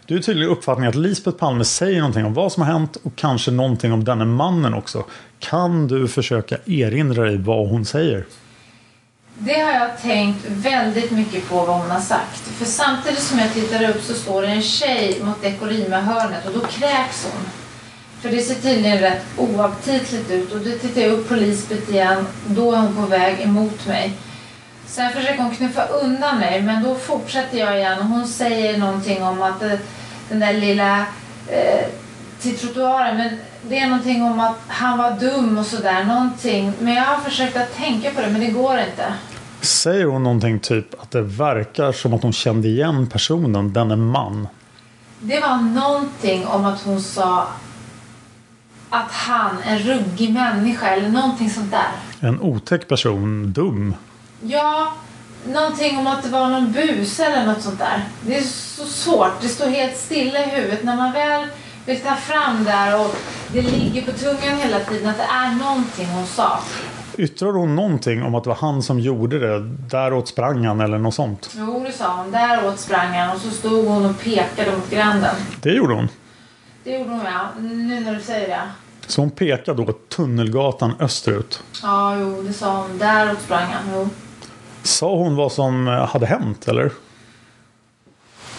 [0.06, 3.16] Du är tydligen uppfattningen att Lisbeth Palme säger någonting om vad som har hänt och
[3.16, 5.04] kanske någonting om denne mannen också.
[5.40, 8.26] Kan du försöka erinra dig vad hon säger?
[9.44, 12.40] Det har jag tänkt väldigt mycket på vad hon har sagt.
[12.40, 16.60] För samtidigt som jag tittar upp så står det en tjej mot Dekorima-hörnet och då
[16.60, 17.46] kräks hon.
[18.22, 22.28] För det ser tydligen rätt oaptitligt ut och då tittar jag upp på Lisbeth igen.
[22.48, 24.14] Då är hon på väg emot mig.
[24.86, 29.24] Sen försöker hon knuffa undan mig men då fortsätter jag igen och hon säger någonting
[29.24, 29.80] om att eh,
[30.30, 31.06] den där lilla
[31.48, 31.86] eh,
[32.42, 33.18] till trottoaren.
[33.18, 36.04] Men det är någonting om att han var dum och sådär.
[36.04, 36.74] Någonting.
[36.80, 39.14] Men jag har försökt att tänka på det men det går inte.
[39.62, 43.96] Säger hon någonting typ att det verkar som att hon kände igen personen, den är
[43.96, 44.48] man?
[45.20, 47.48] Det var någonting om att hon sa
[48.90, 51.90] att han, en ruggig människa eller någonting sånt där.
[52.20, 53.96] En otäck person, dum.
[54.42, 54.94] Ja,
[55.46, 58.04] någonting om att det var någon buse eller något sånt där.
[58.22, 59.42] Det är så svårt.
[59.42, 60.84] Det står helt stilla i huvudet.
[60.84, 61.48] När man väl
[61.86, 63.16] vill ta fram där och
[63.54, 66.60] det ligger på tungan hela tiden att det är någonting hon sa.
[67.22, 69.60] Yttrade hon någonting om att det var han som gjorde det?
[69.90, 71.50] Däråt sprang han eller något sånt?
[71.58, 72.32] Jo, det sa hon.
[72.32, 75.36] Däråt sprang han och så stod hon och pekade mot gränden.
[75.62, 76.10] Det gjorde hon.
[76.84, 77.50] Det gjorde hon ja.
[77.60, 78.62] Nu när du säger det.
[79.08, 81.64] Så hon pekade då Tunnelgatan österut.
[81.84, 82.98] Ja, jo, det sa hon.
[82.98, 83.84] Däråt sprang han.
[83.94, 84.10] Jo.
[84.84, 86.92] Sa hon vad som hade hänt eller?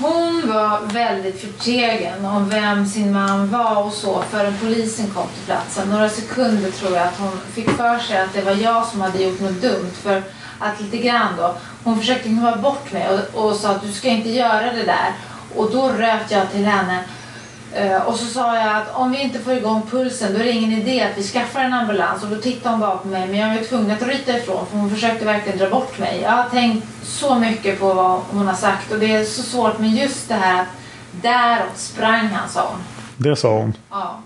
[0.03, 5.45] Hon var väldigt förtegen om vem sin man var och så förrän polisen kom till
[5.47, 5.89] platsen.
[5.89, 9.23] Några sekunder tror jag att hon fick för sig att det var jag som hade
[9.23, 9.91] gjort något dumt.
[10.03, 10.23] För
[10.59, 11.57] att lite grann då.
[11.85, 15.13] Hon försökte komma bort mig och, och sa att du ska inte göra det där.
[15.57, 17.05] Och då röt jag till henne.
[17.81, 20.51] Uh, och så sa jag att om vi inte får igång pulsen då är det
[20.51, 22.23] ingen idé att vi skaffar en ambulans.
[22.23, 24.79] Och då tittade hon bara på mig men jag var tvungen att ryta ifrån för
[24.79, 26.21] hon försökte verkligen dra bort mig.
[26.23, 29.79] Jag har tänkt så mycket på vad hon har sagt och det är så svårt
[29.79, 30.69] men just det här att
[31.23, 32.81] däråt sprang han sa hon.
[33.17, 33.73] Det sa hon.
[33.91, 34.21] Ja.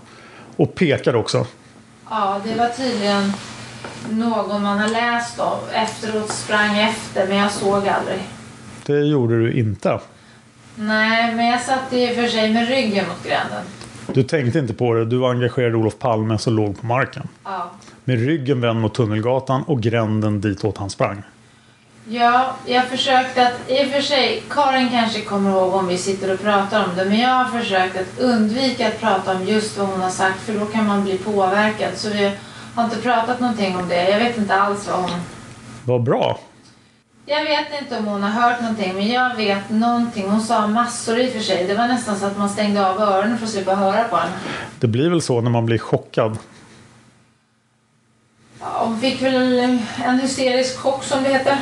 [0.55, 1.45] Och pekade också.
[2.09, 3.33] Ja, det var tydligen
[4.09, 5.59] någon man har läst om.
[5.73, 8.23] Efteråt sprang efter men jag såg aldrig.
[8.85, 9.99] Det gjorde du inte.
[10.79, 13.63] Nej, men jag satt i och för sig med ryggen mot gränden.
[14.13, 15.05] Du tänkte inte på det.
[15.05, 17.27] Du var engagerad i Olof Palme som låg på marken.
[17.43, 17.71] Ja.
[18.03, 21.23] Med ryggen vänd mot Tunnelgatan och gränden ditåt han sprang.
[22.09, 26.33] Ja, jag försökte att, i och för sig, Karin kanske kommer ihåg om vi sitter
[26.33, 29.87] och pratar om det, men jag har försökt att undvika att prata om just vad
[29.87, 31.89] hon har sagt, för då kan man bli påverkad.
[31.95, 32.31] Så vi
[32.75, 34.09] har inte pratat någonting om det.
[34.09, 35.19] Jag vet inte alls vad hon...
[35.85, 36.39] Vad bra.
[37.29, 40.29] Jag vet inte om hon har hört någonting, men jag vet någonting.
[40.29, 41.67] Hon sa massor i och för sig.
[41.67, 44.31] Det var nästan så att man stängde av öronen för att slippa höra på henne.
[44.79, 46.37] Det blir väl så när man blir chockad.
[48.59, 49.59] Ja, hon fick väl
[50.05, 51.57] en hysterisk chock som det heter.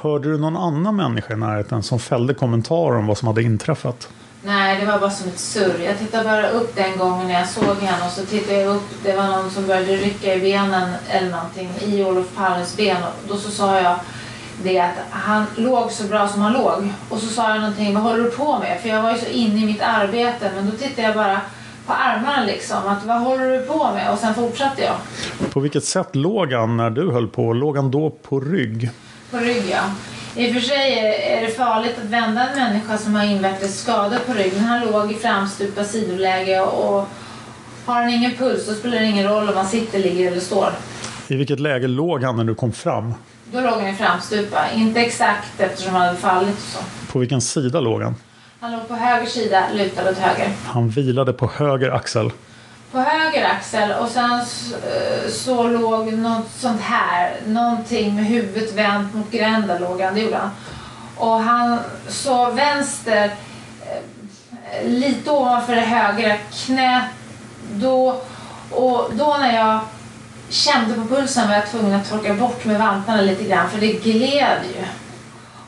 [0.00, 4.08] Hörde du någon annan människa i närheten som fällde kommentarer om vad som hade inträffat?
[4.42, 5.80] Nej, det var bara som ett surr.
[5.84, 8.88] Jag tittade bara upp den gången när jag såg henne och så tittade jag upp.
[9.02, 13.02] Det var någon som började rycka i benen eller någonting i Olof Palmes ben.
[13.02, 13.96] Och då så sa jag
[14.62, 16.92] det att han låg så bra som han låg.
[17.08, 18.80] Och så sa jag någonting, vad håller du på med?
[18.80, 20.50] För jag var ju så inne i mitt arbete.
[20.54, 21.40] Men då tittade jag bara
[21.86, 22.88] på armarna liksom.
[22.88, 24.12] Att vad håller du på med?
[24.12, 24.96] Och sen fortsatte jag.
[25.52, 27.52] På vilket sätt låg han när du höll på?
[27.52, 28.90] Låg han då på rygg?
[29.30, 29.82] På rygg ja.
[30.36, 30.98] I och för sig
[31.38, 34.60] är det farligt att vända en människa som har invärtes skador på ryggen.
[34.60, 37.08] Han låg i framstupa sidoläge och
[37.86, 40.68] har han ingen puls då spelar det ingen roll om man sitter, ligger eller står.
[41.28, 43.14] I vilket läge låg han när du kom fram?
[43.56, 44.70] Då låg han i framstupa.
[44.70, 46.78] Inte exakt eftersom han hade fallit så.
[47.12, 48.14] På vilken sida låg han?
[48.60, 50.52] Han låg på höger sida, lutad åt höger.
[50.66, 52.30] Han vilade på höger axel.
[52.92, 54.74] På höger axel och sen så,
[55.30, 57.36] så låg något sånt här.
[57.46, 60.14] Någonting med huvudet vänt mot gränden låg han.
[60.14, 60.50] Det gjorde han.
[61.16, 61.78] Och han
[62.08, 63.24] så vänster
[63.82, 67.04] eh, lite ovanför det högra knät.
[67.72, 68.22] Då,
[68.70, 69.80] och då när jag
[70.48, 73.92] kände på pulsen var jag tvungen att torka bort med vantarna lite grann för det
[73.92, 74.84] gled ju.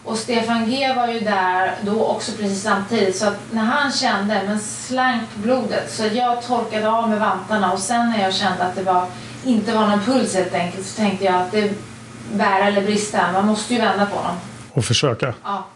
[0.04, 4.42] Och Stefan G var ju där då också precis samtidigt så att när han kände
[4.46, 8.74] men slank blodet så jag torkade av med vantarna och sen när jag kände att
[8.74, 9.06] det var,
[9.44, 11.72] inte var någon puls helt enkelt så tänkte jag att det
[12.32, 13.32] bär eller brista.
[13.32, 14.36] Man måste ju vända på honom.
[14.72, 15.34] Och försöka?
[15.44, 15.66] Ja.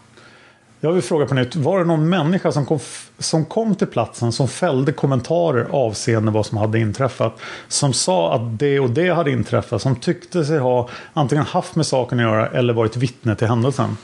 [0.85, 1.55] Jag vill fråga på nytt.
[1.55, 2.79] Var det någon människa som kom,
[3.19, 7.39] som kom till platsen som fällde kommentarer avseende vad som hade inträffat?
[7.67, 9.81] Som sa att det och det hade inträffat.
[9.81, 13.97] Som tyckte sig ha antingen haft med saken att göra eller varit vittne till händelsen?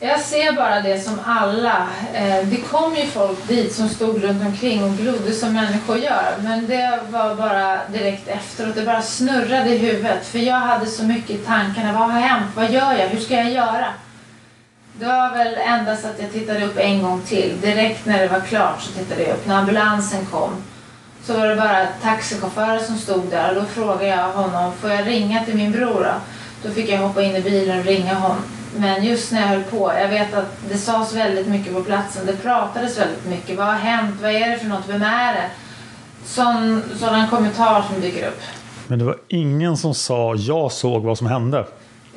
[0.00, 1.88] Jag ser bara det som alla.
[2.14, 6.34] Eh, det kom ju folk dit som stod runt omkring och glodde som människor gör.
[6.42, 8.74] Men det var bara direkt efteråt.
[8.74, 10.26] Det bara snurrade i huvudet.
[10.26, 11.92] För jag hade så mycket i tankarna.
[11.92, 12.50] Vad har hänt?
[12.54, 13.08] Vad gör jag?
[13.08, 13.86] Hur ska jag göra?
[15.00, 17.60] Det var väl endast att jag tittade upp en gång till.
[17.60, 19.46] Direkt när det var klart så tittade jag upp.
[19.46, 20.50] När ambulansen kom
[21.24, 23.48] så var det bara taxichaufförer som stod där.
[23.48, 26.14] Och då frågade jag honom, får jag ringa till min bror då?
[26.62, 28.36] Då fick jag hoppa in i bilen och ringa honom.
[28.76, 32.26] Men just när jag höll på, jag vet att det sades väldigt mycket på platsen.
[32.26, 33.58] Det pratades väldigt mycket.
[33.58, 34.16] Vad har hänt?
[34.22, 34.88] Vad är det för något?
[34.88, 35.50] Vem är det?
[36.24, 38.40] Sån, sådan kommentar som dyker upp.
[38.86, 41.64] Men det var ingen som sa jag såg vad som hände?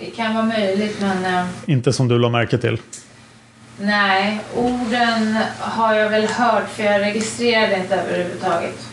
[0.05, 1.25] Det kan vara möjligt men...
[1.25, 2.81] eh, Inte som du la märke till?
[3.79, 8.87] Nej, orden har jag väl hört för jag registrerade inte överhuvudtaget.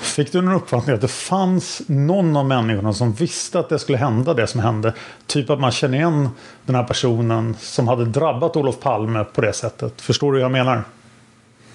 [0.00, 3.98] Fick du någon uppfattning att det fanns någon av människorna som visste att det skulle
[3.98, 4.92] hända det som hände?
[5.26, 6.28] Typ att man känner igen
[6.66, 10.00] den här personen som hade drabbat Olof Palme på det sättet.
[10.00, 10.84] Förstår du hur jag menar?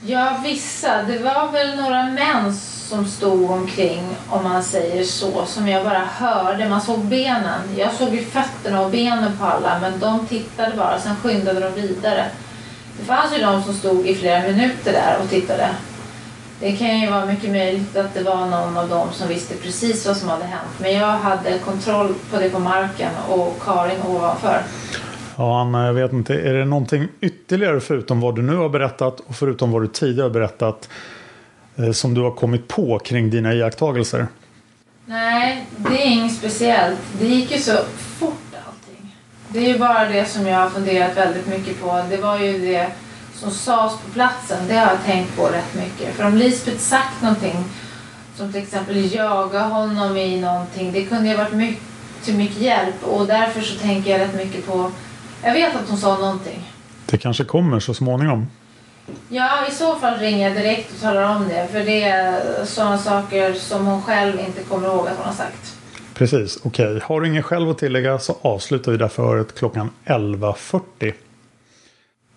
[0.06, 1.04] Ja, vissa.
[1.04, 2.54] Det var väl några män
[2.90, 6.70] som stod omkring, om man säger så, som jag bara hörde.
[6.70, 7.62] Man såg benen.
[7.78, 11.00] Jag såg ju fötterna och benen på alla, men de tittade bara.
[11.00, 12.26] Sen skyndade de vidare.
[13.00, 15.70] Det fanns ju de som stod i flera minuter där och tittade.
[16.60, 20.08] Det kan ju vara mycket möjligt att det var någon av dem som visste precis
[20.08, 20.72] vad som hade hänt.
[20.78, 24.64] Men jag hade kontroll på det på marken och Karin ovanför.
[25.42, 26.34] Ja, Anna, jag vet inte.
[26.34, 30.26] Är det någonting ytterligare förutom vad du nu har berättat och förutom vad du tidigare
[30.26, 30.90] har berättat
[31.76, 34.28] eh, som du har kommit på kring dina iakttagelser?
[35.06, 37.00] Nej, det är inget speciellt.
[37.20, 39.16] Det gick ju så fort allting.
[39.50, 42.02] Det är ju bara det som jag har funderat väldigt mycket på.
[42.10, 42.92] Det var ju det
[43.34, 44.68] som sades på platsen.
[44.68, 46.16] Det har jag tänkt på rätt mycket.
[46.16, 47.64] För om Lisbeth sagt någonting
[48.36, 50.92] som till exempel jaga honom i någonting.
[50.92, 51.84] Det kunde ju varit mycket,
[52.24, 54.92] till mycket hjälp och därför så tänker jag rätt mycket på
[55.44, 56.72] jag vet att hon sa någonting.
[57.06, 58.48] Det kanske kommer så småningom.
[59.30, 61.68] Ja, i så fall ringer jag direkt och talar om det.
[61.72, 65.78] För det är sådana saker som hon själv inte kommer ihåg att hon har sagt.
[66.14, 66.88] Precis, okej.
[66.88, 67.00] Okay.
[67.04, 71.14] Har du ingen själv att tillägga så avslutar vi det här förhöret klockan 11.40.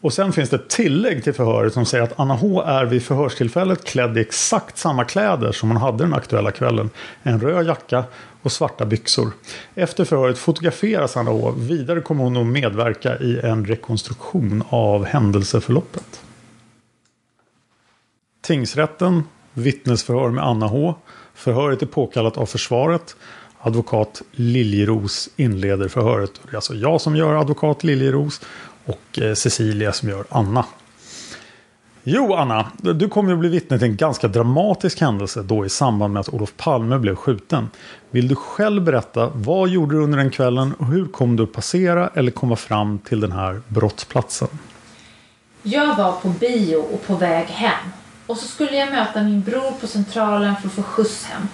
[0.00, 3.02] Och sen finns det ett tillägg till förhöret som säger att Anna H är vid
[3.02, 6.90] förhörstillfället klädd i exakt samma kläder som hon hade den aktuella kvällen.
[7.22, 8.04] En röd jacka
[8.44, 9.32] och svarta byxor.
[9.74, 11.50] Efter förhöret fotograferas Anna H.
[11.56, 16.20] Vidare kommer hon att medverka i en rekonstruktion av händelseförloppet.
[18.40, 19.22] Tingsrätten,
[19.52, 20.94] vittnesförhör med Anna H.
[21.34, 23.16] Förhöret är påkallat av försvaret.
[23.58, 26.40] Advokat Liljeros inleder förhöret.
[26.42, 28.40] Det är alltså jag som gör advokat Liljeros
[28.84, 30.64] och eh, Cecilia som gör Anna.
[32.06, 36.12] Jo, Anna, du kommer att bli vittne till en ganska dramatisk händelse då i samband
[36.12, 37.70] med att Olof Palme blev skjuten.
[38.10, 41.52] Vill du själv berätta vad gjorde du under den kvällen och hur kom du att
[41.52, 44.48] passera eller komma fram till den här brottsplatsen?
[45.62, 47.90] Jag var på bio och på väg hem.
[48.26, 51.48] Och så skulle jag möta min bror på Centralen för att få skjuts hem.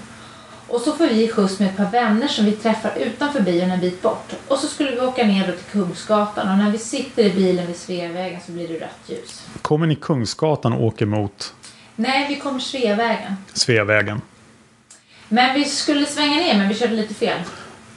[0.71, 3.81] Och så får vi skjuts med ett par vänner som vi träffar utanför bion en
[3.81, 4.33] bit bort.
[4.49, 7.77] Och så skulle vi åka ner till Kungsgatan och när vi sitter i bilen vid
[7.77, 9.47] Sveavägen så blir det rött ljus.
[9.63, 11.55] Kommer ni Kungsgatan och åker mot?
[11.97, 13.37] Nej, vi kommer Sveavägen.
[13.53, 14.21] Sveavägen.
[15.29, 17.39] Men vi skulle svänga ner men vi körde lite fel.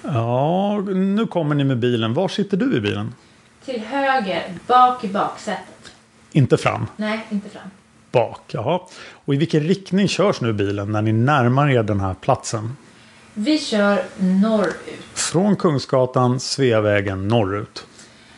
[0.01, 2.13] Ja, nu kommer ni med bilen.
[2.13, 3.13] Var sitter du i bilen?
[3.65, 5.91] Till höger, bak i baksätet.
[6.31, 6.87] Inte fram?
[6.95, 7.69] Nej, inte fram
[8.13, 8.41] bak.
[8.47, 8.79] Jaha.
[9.25, 12.77] Och i vilken riktning körs nu bilen när ni närmar er den här platsen?
[13.33, 14.75] Vi kör norrut.
[15.13, 17.85] Från Kungsgatan, Sveavägen, norrut?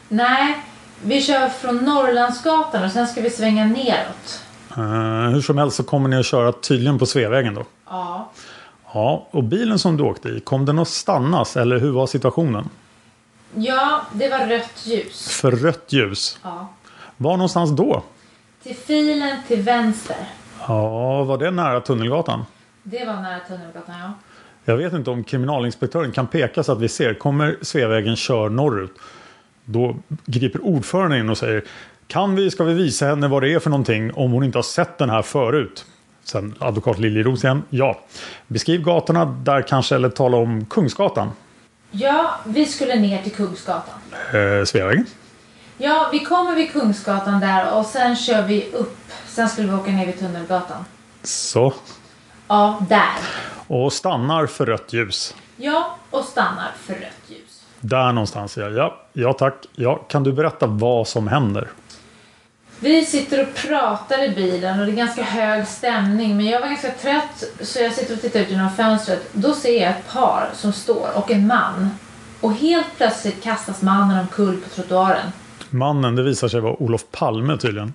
[0.09, 0.63] Nej,
[1.03, 4.43] vi kör från Norrlandsgatan och sen ska vi svänga neråt.
[4.77, 7.63] Uh, hur som helst så kommer ni att köra tydligen på Sveavägen då?
[7.89, 8.31] Ja.
[8.93, 12.69] Ja, och bilen som du åkte i, kom den att stannas eller hur var situationen?
[13.55, 15.29] Ja, det var rött ljus.
[15.29, 16.39] För rött ljus?
[16.43, 16.67] Ja.
[17.17, 18.03] Var någonstans då?
[18.65, 20.15] Till filen till vänster.
[20.67, 22.45] Ja, var det nära Tunnelgatan?
[22.83, 24.13] Det var nära Tunnelgatan, ja.
[24.65, 27.13] Jag vet inte om kriminalinspektören kan peka så att vi ser.
[27.13, 28.91] Kommer Sveavägen kör norrut?
[29.65, 29.95] Då
[30.25, 31.63] griper ordföranden in och säger
[32.07, 34.63] Kan vi, ska vi visa henne vad det är för någonting om hon inte har
[34.63, 35.85] sett den här förut?
[36.23, 37.63] Sen advokat Liljeros igen.
[37.69, 37.99] Ja.
[38.47, 41.31] Beskriv gatorna där kanske eller tala om Kungsgatan.
[41.91, 43.99] Ja, vi skulle ner till Kungsgatan.
[44.33, 45.05] Eh, Sveavägen?
[45.77, 48.97] Ja, vi kommer vid Kungsgatan där och sen kör vi upp.
[49.27, 50.85] Sen skulle vi åka ner vid Tunnelgatan.
[51.23, 51.73] Så.
[52.47, 53.17] Ja, där.
[53.67, 55.35] Och stannar för rött ljus.
[55.57, 57.63] Ja, och stannar för rött ljus.
[57.79, 58.69] Där någonstans ja.
[58.69, 59.65] Ja, ja tack.
[59.75, 61.67] Ja, kan du berätta vad som händer?
[62.79, 66.37] Vi sitter och pratar i bilen och det är ganska hög stämning.
[66.37, 69.29] Men jag var ganska trött så jag sitter och tittar ut genom fönstret.
[69.33, 71.89] Då ser jag ett par som står och en man.
[72.41, 75.31] Och helt plötsligt kastas mannen omkull på trottoaren.
[75.75, 77.93] Mannen, det visar sig vara Olof Palme tydligen.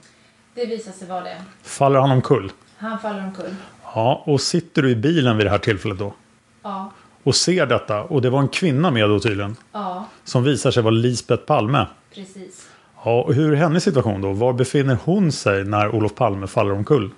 [0.55, 1.37] Det visar sig vara det.
[1.63, 2.53] Faller han omkull?
[2.77, 3.55] Han faller omkull.
[3.95, 6.15] Ja, och sitter du i bilen vid det här tillfället då?
[6.63, 6.93] Ja.
[7.23, 9.57] Och ser detta, och det var en kvinna med då tydligen?
[9.73, 10.07] Ja.
[10.25, 11.87] Som visar sig vara Lisbeth Palme?
[12.15, 12.69] Precis.
[13.05, 14.33] Ja, och hur är hennes situation då?
[14.33, 17.11] Var befinner hon sig när Olof Palme faller omkull?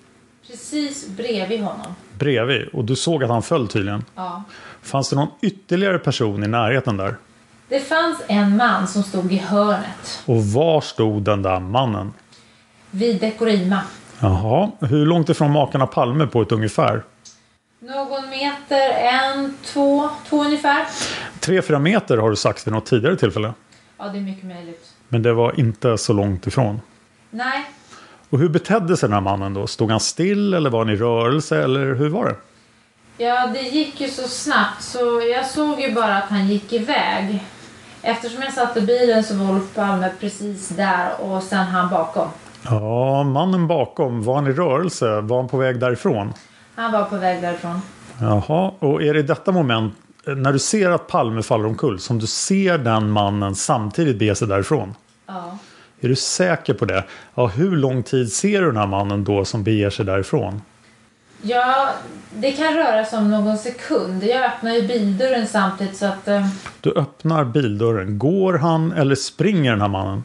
[0.46, 1.94] Precis bredvid honom.
[2.18, 2.68] Bredvid?
[2.72, 4.04] Och du såg att han föll tydligen?
[4.14, 4.42] Ja.
[4.82, 7.16] Fanns det någon ytterligare person i närheten där?
[7.72, 10.22] Det fanns en man som stod i hörnet.
[10.26, 12.12] Och var stod den där mannen?
[12.90, 13.80] Vid Dekorima.
[14.20, 17.02] Jaha, hur långt ifrån makarna Palme på ett ungefär?
[17.78, 20.86] Någon meter, en, två, två ungefär.
[21.40, 23.52] Tre, fyra meter har du sagt vid något tidigare tillfälle.
[23.98, 24.92] Ja, det är mycket möjligt.
[25.08, 26.80] Men det var inte så långt ifrån.
[27.30, 27.64] Nej,
[28.30, 29.66] Och hur betedde sig den här mannen då?
[29.66, 32.36] Stod han still eller var han i rörelse eller hur var det?
[33.16, 37.40] ja det gick ju så snabbt så jag såg ju bara att han gick iväg.
[38.02, 42.28] Eftersom jag satt i bilen så var Olof Palme precis där och sen han bakom.
[42.64, 45.20] Ja, mannen bakom, var han i rörelse?
[45.20, 46.32] Var han på väg därifrån?
[46.74, 47.80] Han var på väg därifrån.
[48.20, 49.94] Jaha, och är det i detta moment,
[50.26, 54.34] eh, när du ser att Palme faller omkull, som du ser den mannen samtidigt bege
[54.34, 54.94] sig därifrån?
[55.26, 55.58] Ja.
[56.00, 57.04] Är du säker på det?
[57.34, 60.62] Ja, hur lång tid ser du den här mannen då som beger sig därifrån?
[61.42, 61.88] Ja,
[62.34, 64.24] det kan röra sig om någon sekund.
[64.24, 66.46] Jag öppnar ju bildörren samtidigt så att eh,
[66.80, 68.18] Du öppnar bildörren.
[68.18, 70.24] Går han eller springer den här mannen?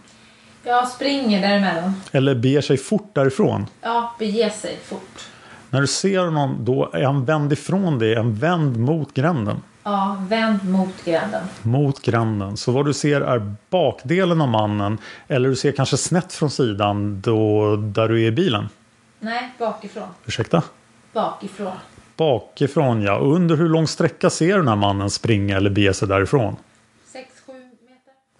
[0.63, 1.93] jag springer däremellan.
[2.11, 3.65] Eller beger sig fort därifrån?
[3.81, 5.27] Ja, bege sig fort.
[5.69, 9.61] När du ser honom då är han vänd ifrån dig, en vänd mot gränden.
[9.83, 11.43] Ja, vänd mot gränden.
[11.61, 12.57] Mot gränden.
[12.57, 14.97] Så vad du ser är bakdelen av mannen.
[15.27, 18.69] Eller du ser kanske snett från sidan då, där du är i bilen.
[19.19, 20.07] Nej, bakifrån.
[20.25, 20.63] Ursäkta?
[21.13, 21.71] Bakifrån.
[22.17, 23.17] Bakifrån ja.
[23.19, 26.55] Under hur lång sträcka ser den här mannen springa eller bege sig därifrån?
[27.13, 27.53] 6-7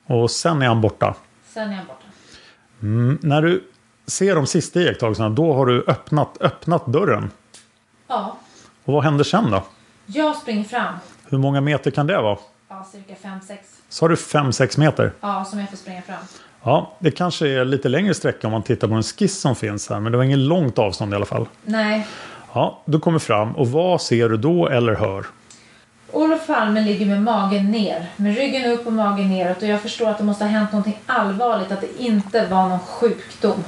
[0.08, 0.22] meter.
[0.22, 1.16] Och sen är han borta.
[1.54, 2.06] Sen är han borta.
[2.82, 3.64] Mm, när du
[4.08, 7.32] ser de sista iakttagelserna då har du öppnat, öppnat dörren.
[8.08, 8.38] Ja,
[8.84, 9.64] Och vad händer sen då?
[10.06, 10.94] jag springer fram.
[11.30, 12.38] Hur många meter kan det vara?
[12.70, 13.58] Ja, cirka 5-6.
[13.90, 15.14] Sa du 5-6 meter?
[15.22, 16.18] Ja, som jag får springa fram.
[16.64, 19.90] Ja, det kanske är lite längre sträcka om man tittar på en skiss som finns
[19.90, 20.00] här.
[20.00, 21.48] Men det var inget långt avstånd i alla fall.
[21.64, 22.08] Nej.
[22.54, 25.26] Ja, du kommer fram och vad ser du då eller hör?
[26.12, 30.10] Olof Palme ligger med magen ner, med ryggen upp och magen neråt och jag förstår
[30.10, 33.64] att det måste ha hänt någonting allvarligt, att det inte var någon sjukdom.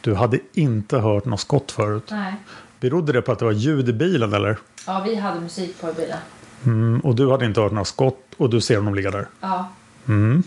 [0.00, 2.08] Du hade inte hört något skott förut.
[2.10, 2.34] Nej.
[2.80, 4.56] Berodde det på att det var ljud i bilen eller?
[4.86, 6.18] Ja, vi hade musik på i bilen.
[6.64, 9.26] Mm, och du hade inte hört något skott och du ser honom ligga där.
[9.40, 9.68] Ja.
[10.08, 10.42] Mm.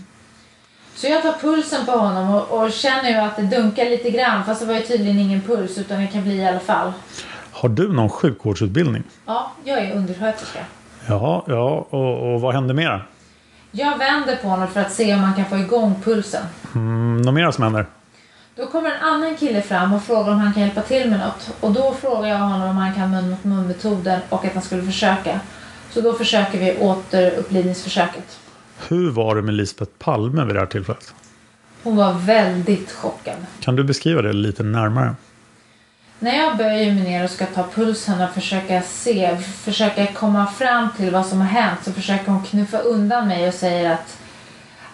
[0.96, 4.46] Så jag tar pulsen på honom och, och känner ju att det dunkar lite grann,
[4.46, 6.92] fast det var ju tydligen ingen puls utan det kan bli i alla fall.
[7.60, 9.04] Har du någon sjukvårdsutbildning?
[9.26, 10.60] Ja, jag är undersköterska.
[11.08, 13.08] Ja, ja och, och vad hände mer?
[13.72, 16.44] Jag vänder på honom för att se om man kan få igång pulsen.
[16.76, 17.86] Mm, något mer som händer?
[18.56, 21.56] Då kommer en annan kille fram och frågar om han kan hjälpa till med något.
[21.60, 24.62] Och då frågar jag honom om han kan mun mot mun metoden och att han
[24.62, 25.40] skulle försöka.
[25.90, 28.40] Så då försöker vi återupplivningsförsöket.
[28.88, 31.14] Hur var det med Lisbeth Palme vid det här tillfället?
[31.84, 33.36] Hon var väldigt chockad.
[33.60, 35.16] Kan du beskriva det lite närmare?
[36.20, 40.88] När jag böjer mig ner och ska ta pulsen och försöka se, försöka komma fram
[40.98, 44.18] till vad som har hänt så försöker hon knuffa undan mig och säger att,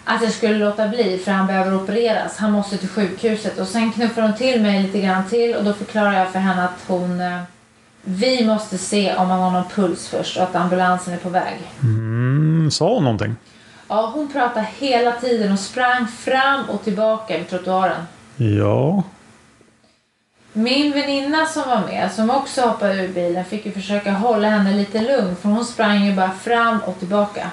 [0.04, 2.36] att jag skulle låta bli för han behöver opereras.
[2.36, 3.58] Han måste till sjukhuset.
[3.58, 6.64] Och sen knuffar hon till mig lite grann till och då förklarar jag för henne
[6.64, 7.40] att hon eh,
[8.08, 11.54] vi måste se om han har någon puls först och att ambulansen är på väg.
[11.82, 13.36] Mm, sa hon någonting?
[13.88, 18.06] Ja, hon pratade hela tiden och sprang fram och tillbaka vid trottoaren.
[18.36, 19.02] Ja.
[20.58, 24.76] Min väninna som var med, som också hoppade ur bilen, fick ju försöka hålla henne
[24.76, 27.50] lite lugn för hon sprang ju bara fram och tillbaka.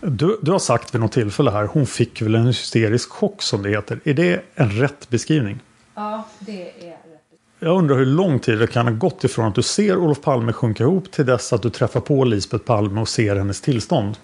[0.00, 3.62] Du, du har sagt vid något tillfälle här, hon fick väl en hysterisk chock som
[3.62, 4.00] det heter.
[4.04, 5.60] Är det en rätt beskrivning?
[5.94, 6.98] Ja, det är rätt.
[7.58, 10.52] Jag undrar hur lång tid det kan ha gått ifrån att du ser Olof Palme
[10.52, 14.16] sjunka ihop till dess att du träffar på Lisbeth Palme och ser hennes tillstånd.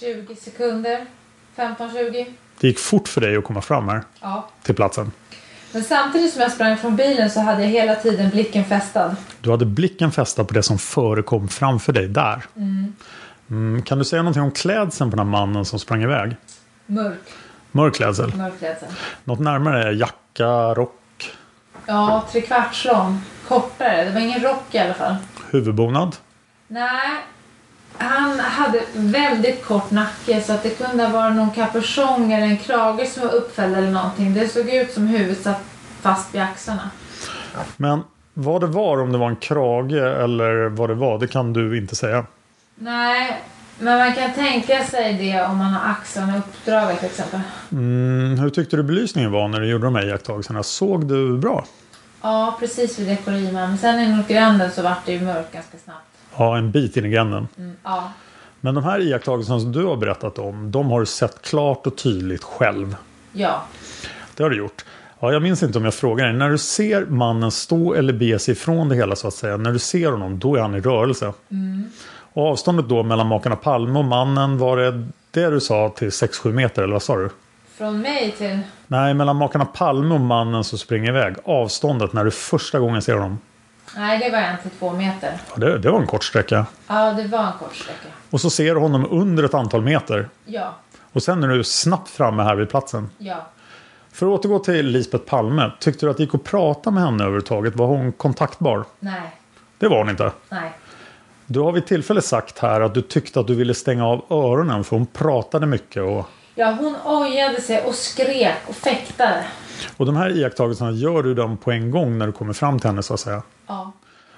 [0.00, 1.06] 20 sekunder,
[1.56, 2.26] 15-20.
[2.60, 4.48] Det gick fort för dig att komma fram här Ja.
[4.62, 5.12] till platsen.
[5.72, 9.16] Men samtidigt som jag sprang från bilen så hade jag hela tiden blicken fästad.
[9.40, 12.44] Du hade blicken fästad på det som förekom framför dig där.
[12.56, 12.92] Mm.
[13.50, 16.36] Mm, kan du säga någonting om klädseln på den här mannen som sprang iväg?
[16.86, 17.18] Mörk,
[17.72, 18.34] Mörk klädsel.
[18.36, 18.88] mörk klädsel.
[19.24, 19.92] Något närmare?
[19.92, 21.30] Jacka, rock,
[21.86, 23.20] Ja, trekvarts lång.
[23.48, 24.04] Kortare.
[24.04, 25.16] Det var ingen rock i alla fall.
[25.50, 26.16] huvudbonad?
[26.68, 27.10] Nej,
[28.00, 32.56] han hade väldigt kort nacke så att det kunde ha varit någon kapuschong eller en
[32.56, 34.34] krage som var uppfälld eller någonting.
[34.34, 35.62] Det såg ut som huvudet satt
[36.00, 36.90] fast vid axlarna.
[37.76, 38.02] Men
[38.34, 39.92] vad det var, om det var en krage
[40.22, 42.26] eller vad det var, det kan du inte säga.
[42.74, 43.42] Nej,
[43.78, 47.40] men man kan tänka sig det om man har axlarna uppdragna till exempel.
[47.72, 50.62] Mm, hur tyckte du belysningen var när du gjorde de här iakttagelserna?
[50.62, 51.64] Såg du bra?
[52.22, 53.66] Ja, precis vid Dekorima.
[53.66, 56.09] Men sen inåt gränden så vart det ju mörkt ganska snabbt.
[56.36, 57.48] Ja, en bit in i gränden.
[57.58, 58.12] Mm, ja.
[58.60, 61.96] Men de här iakttagelserna som du har berättat om, de har du sett klart och
[61.96, 62.96] tydligt själv.
[63.32, 63.62] Ja.
[64.36, 64.84] Det har du gjort.
[65.20, 66.34] Ja, jag minns inte om jag frågar dig.
[66.34, 69.56] När du ser mannen stå eller bege sig ifrån det hela så att säga.
[69.56, 71.32] När du ser honom, då är han i rörelse.
[71.50, 71.90] Mm.
[72.32, 76.52] Och avståndet då mellan makarna Palme och mannen, var det det du sa till 6-7
[76.52, 77.30] meter eller vad sa du?
[77.78, 78.58] Från mig till...
[78.86, 81.34] Nej, mellan makarna Palme och mannen som springer iväg.
[81.44, 83.38] Avståndet när du första gången ser honom.
[83.96, 85.38] Nej, det var en till två meter.
[85.54, 86.66] Ja, det, det var en kort sträcka.
[86.86, 88.08] Ja, det var en kort sträcka.
[88.30, 90.28] Och så ser du honom under ett antal meter.
[90.44, 90.74] Ja,
[91.12, 93.10] Och sen är du snabbt framme här vid platsen.
[93.18, 93.46] ja.
[94.12, 95.70] För att återgå till Lisbeth Palme.
[95.80, 97.76] Tyckte du att det gick att prata med henne överhuvudtaget?
[97.76, 98.84] Var hon kontaktbar?
[99.00, 99.20] Nej,
[99.78, 100.32] Det var hon inte.
[100.48, 100.72] nej.
[101.46, 104.84] Du har vid tillfälle sagt här att du tyckte att du ville stänga av öronen
[104.84, 106.02] för hon pratade mycket.
[106.02, 109.44] Och, Ja, hon ojade sig och skrek och fäktade.
[109.96, 112.90] och de här iakttagelserna gör du dem på en gång när du kommer fram till
[112.90, 113.42] henne så att säga.
[113.70, 113.92] Ja.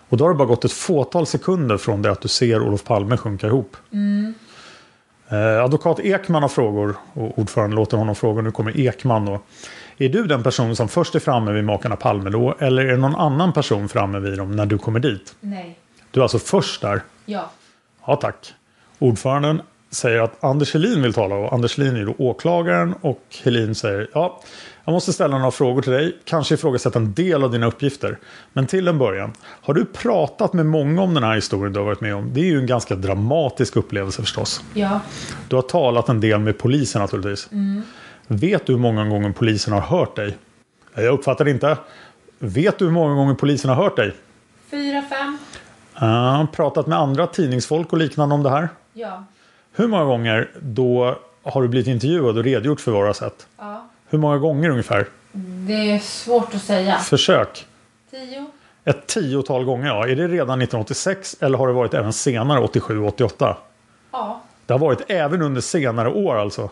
[0.09, 2.85] Och då har det bara gått ett fåtal sekunder från det att du ser Olof
[2.85, 3.77] Palme sjunka ihop.
[5.29, 8.43] Eh, advokat Ekman har frågor och ordförande låter honom fråga.
[8.43, 9.41] Nu kommer Ekman då.
[9.99, 12.55] Är du den person som först är framme vid makarna Palme då?
[12.59, 15.35] Eller är det någon annan person framme vid dem när du kommer dit?
[15.41, 15.79] Nej.
[16.11, 17.03] Du är alltså först där?
[17.25, 17.51] Ja.
[18.07, 18.55] Ja tack.
[18.99, 23.75] Ordföranden säger att Anders Helin vill tala och Anders Helin är då åklagaren och Helin
[23.75, 24.41] säger ja,
[24.85, 28.19] jag måste ställa några frågor till dig, kanske ifrågasätta en del av dina uppgifter.
[28.53, 31.87] Men till en början, har du pratat med många om den här historien du har
[31.87, 32.31] varit med om?
[32.35, 34.65] Det är ju en ganska dramatisk upplevelse förstås.
[34.75, 35.01] Ja.
[35.49, 37.49] Du har talat en del med polisen naturligtvis.
[38.27, 40.37] Vet du hur många gånger polisen har hört dig?
[40.95, 41.77] Jag uppfattar inte.
[42.39, 44.15] Vet du hur många gånger polisen har hört dig?
[44.71, 45.39] Fyra, fem?
[46.03, 48.69] Uh, pratat med andra tidningsfolk och liknande om det här?
[48.93, 49.25] Ja.
[49.73, 53.47] Hur många gånger då har du blivit intervjuad och redogjort för vad har sett?
[53.59, 53.89] Ja.
[54.13, 55.07] Hur många gånger ungefär?
[55.67, 56.99] Det är svårt att säga.
[56.99, 57.67] Försök.
[58.11, 58.47] Tio?
[58.85, 60.09] Ett tiotal gånger, ja.
[60.09, 63.57] Är det redan 1986 eller har det varit även senare, 87 och 88?
[64.13, 64.43] Ja.
[64.67, 66.71] Det har varit även under senare år alltså.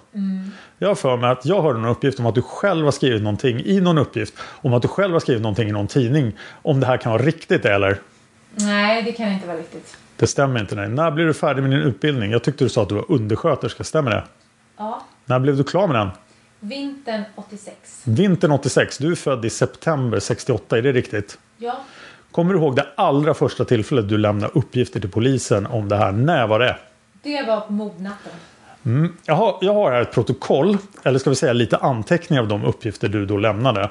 [0.79, 3.23] Jag har för mig att jag hörde någon uppgift om att du själv har skrivit
[3.23, 4.35] någonting i någon uppgift.
[4.41, 6.33] Om att du själv har skrivit någonting i någon tidning.
[6.63, 7.99] Om det här kan vara riktigt eller?
[8.55, 9.97] Nej, det kan inte vara riktigt.
[10.17, 10.75] Det stämmer inte.
[10.75, 10.89] Nej.
[10.89, 12.31] När blir du färdig med din utbildning?
[12.31, 13.85] Jag tyckte du sa att du var undersköterska.
[13.85, 14.25] Stämmer det?
[14.77, 15.03] Ja.
[15.25, 16.11] När blev du klar med den?
[16.61, 18.03] Vintern 86.
[18.05, 18.99] Vintern 86.
[18.99, 20.79] Du är född i september 68.
[20.79, 21.39] Är det riktigt?
[21.59, 21.81] Ja.
[22.31, 26.13] Kommer du ihåg det allra första tillfället du lämnade uppgifter till polisen om det här?
[26.13, 26.77] När var det?
[27.23, 28.33] Det var på mordnatten.
[29.27, 32.65] Jag har, jag har här ett protokoll, eller ska vi säga lite anteckningar av de
[32.65, 33.91] uppgifter du då lämnade.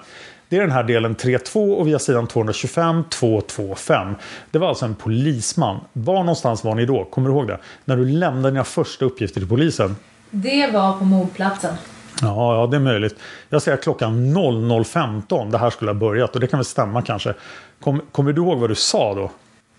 [0.50, 4.16] Det är den här delen 3.2 och via sidan 225 225.
[4.52, 5.80] Det var alltså en polisman.
[5.94, 7.06] Var någonstans var ni då?
[7.06, 7.58] Kommer du ihåg det?
[7.86, 9.96] När du lämnade dina första uppgifter till polisen?
[10.30, 11.76] Det var på mordplatsen.
[12.22, 13.20] Ja, ja, det är möjligt.
[13.50, 17.34] Jag säger klockan 00.15 det här skulle ha börjat och det kan väl stämma kanske.
[17.82, 19.32] Kom, kommer du ihåg vad du sa då?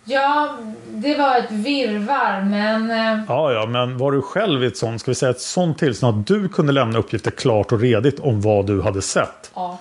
[0.04, 0.56] Ja,
[0.88, 2.90] det var ett virrvarr, men...
[2.90, 5.78] eh, Ja, ja, men var du själv i ett sånt, ska vi säga ett sånt
[5.78, 9.50] tillstånd att du kunde lämna uppgifter klart och redigt om vad du hade sett?
[9.54, 9.78] Ja.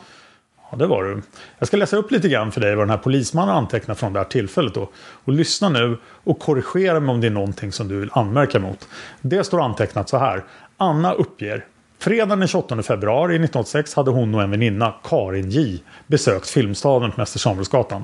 [0.72, 1.22] Ja, det var du.
[1.60, 4.20] Jag ska läsa upp lite grann för dig vad den här polismannen antecknat från det
[4.20, 4.90] här tillfället då.
[5.26, 8.88] Och lyssna nu och korrigera mig om det är någonting som du vill anmärka mot.
[9.22, 10.44] Det står antecknat så här.
[10.78, 11.66] Anna uppger
[12.02, 17.20] Fredagen den 28 februari 1986 hade hon och en väninna, Karin J, besökt Filmstaden på
[17.20, 18.04] Mäster Samuelsgatan.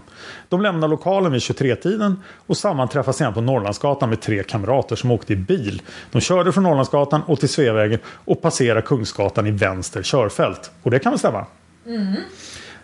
[0.50, 5.34] De lämnade lokalen vid 23-tiden och sammanträffade sedan på Norrlandsgatan med tre kamrater som åkte
[5.34, 5.82] i bil.
[6.12, 10.72] De körde från Norrlandsgatan och till Sveavägen och passerade Kungsgatan i vänster körfält.
[10.84, 11.46] Och det kan väl stämma?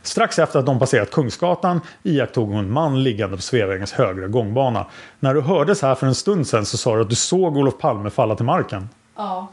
[0.01, 4.85] Strax efter att de passerat Kungsgatan iakttog hon en man liggande på Sveavägens högra gångbana.
[5.19, 7.77] När du hördes här för en stund sedan så sa du att du såg Olof
[7.77, 8.89] Palme falla till marken.
[9.17, 9.47] Ja.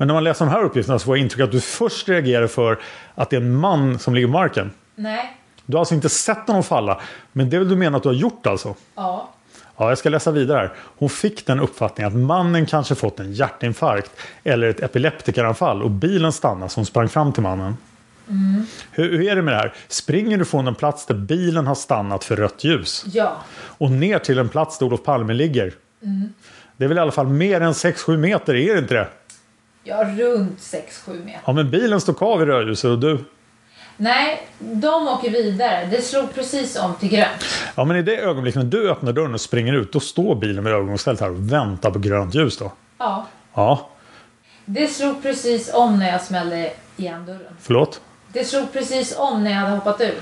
[0.00, 2.46] Men när man läser de här uppgifterna så får jag intryck att du först reagerar
[2.46, 2.78] för
[3.14, 4.70] att det är en man som ligger på marken.
[4.94, 5.36] Nej.
[5.66, 7.00] Du har alltså inte sett honom falla.
[7.32, 8.74] Men det är väl du menar att du har gjort alltså?
[8.94, 9.30] Ja.
[9.76, 10.72] Ja, jag ska läsa vidare här.
[10.98, 14.10] Hon fick den uppfattningen att mannen kanske fått en hjärtinfarkt
[14.44, 17.76] eller ett epileptikeranfall och bilen stannade så hon sprang fram till mannen.
[18.90, 19.74] Hur, hur är det med det här?
[19.88, 23.36] Springer du från en plats där bilen har stannat för rött ljus Ja.
[23.54, 25.72] och ner till en plats där Olof Palme ligger?
[26.76, 29.08] Det är väl i alla fall mer än 6-7 meter, är det inte det?
[29.88, 31.40] Ja, runt 6-7 meter.
[31.44, 33.18] Ja, men bilen står kvar vid rödljuset och du...
[33.96, 35.88] Nej, de åker vidare.
[35.90, 37.44] Det slog precis om till grönt.
[37.74, 40.64] Ja, men i det ögonblicket när du öppnar dörren och springer ut, då står bilen
[40.64, 42.72] vid övergångsstället här och väntar på grönt ljus då.
[42.98, 43.26] Ja.
[43.54, 43.88] Ja,
[44.64, 47.56] Det slog precis om när jag smällde igen dörren.
[47.60, 48.00] förlåt?
[48.32, 50.14] Det slog precis om när jag hade hoppat ur.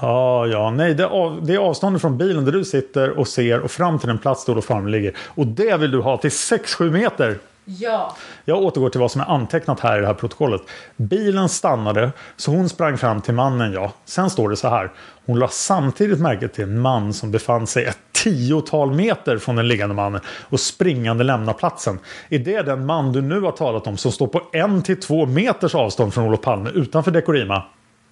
[0.00, 3.28] Ja, ja, nej, det är, av, det är avståndet från bilen där du sitter och
[3.28, 5.16] ser och fram till den plats där Olof Palme ligger.
[5.26, 7.38] Och det vill du ha till 6-7 meter!
[7.68, 8.16] Ja.
[8.44, 10.62] Jag återgår till vad som är antecknat här i det här protokollet.
[10.96, 13.92] Bilen stannade, så hon sprang fram till mannen, ja.
[14.04, 14.92] Sen står det så här.
[15.26, 19.68] Hon la samtidigt märke till en man som befann sig ett tiotal meter från den
[19.68, 21.98] liggande mannen och springande lämna platsen.
[22.28, 25.26] Är det den man du nu har talat om som står på en till två
[25.26, 27.62] meters avstånd från Olof Palme utanför Dekorima?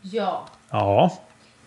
[0.00, 0.46] Ja.
[0.70, 1.10] Ja,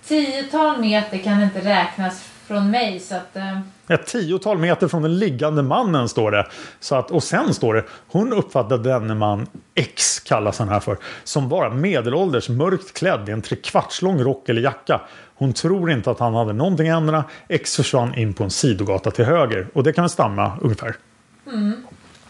[0.07, 3.35] Tiotal meter kan inte räknas från mig så att...
[3.35, 6.47] Eh, Ett tiotal meter från den liggande mannen står det.
[6.79, 10.97] Så att, och sen står det, hon uppfattade denne man, X kallas han här för,
[11.23, 15.01] som var medelålders, mörkt klädd i en trekvartslång rock eller jacka.
[15.35, 17.23] Hon tror inte att han hade någonting i händerna.
[17.47, 19.67] X försvann in på en sidogata till höger.
[19.73, 20.95] Och det kan väl stämma ungefär.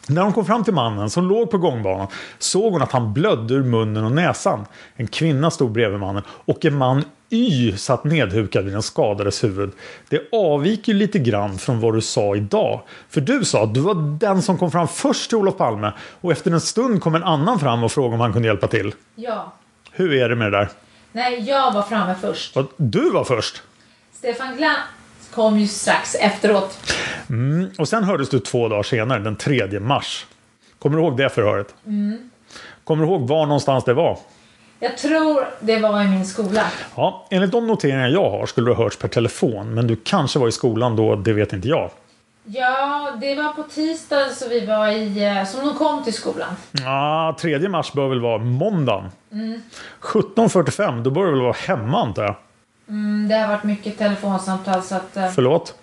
[0.09, 2.07] När hon kom fram till mannen som låg på gångbanan
[2.39, 4.65] såg hon att han blödde ur munnen och näsan.
[4.95, 9.71] En kvinna stod bredvid mannen och en man Y satt nedhukad vid den skadades huvud.
[10.09, 12.81] Det avviker ju lite grann från vad du sa idag.
[13.09, 16.31] För du sa att du var den som kom fram först till Olof Palme och
[16.31, 18.93] efter en stund kom en annan fram och frågade om han kunde hjälpa till.
[19.15, 19.53] Ja.
[19.91, 20.69] Hur är det med det där?
[21.11, 22.57] Nej, jag var framme först.
[22.77, 23.63] Du var först?
[24.13, 24.79] Stefan Glans
[25.33, 26.77] kom ju strax efteråt.
[27.29, 30.25] Mm, och sen hördes du två dagar senare, den 3 mars.
[30.79, 31.75] Kommer du ihåg det förhöret?
[31.85, 32.29] Mm.
[32.83, 34.19] Kommer du ihåg var någonstans det var?
[34.79, 36.61] Jag tror det var i min skola.
[36.95, 40.39] Ja, enligt de noteringar jag har skulle du ha hörts per telefon, men du kanske
[40.39, 41.89] var i skolan då, det vet inte jag.
[42.49, 46.49] Ja, det var på tisdag så vi var i, eh, som de kom till skolan.
[46.71, 49.09] Ja, 3 mars bör väl vara måndagen.
[49.31, 49.61] Mm.
[50.01, 52.35] 17.45, då bör du väl vara hemma antar jag?
[52.89, 55.17] Mm, det har varit mycket telefonsamtal så att...
[55.17, 55.75] eh, Förlåt?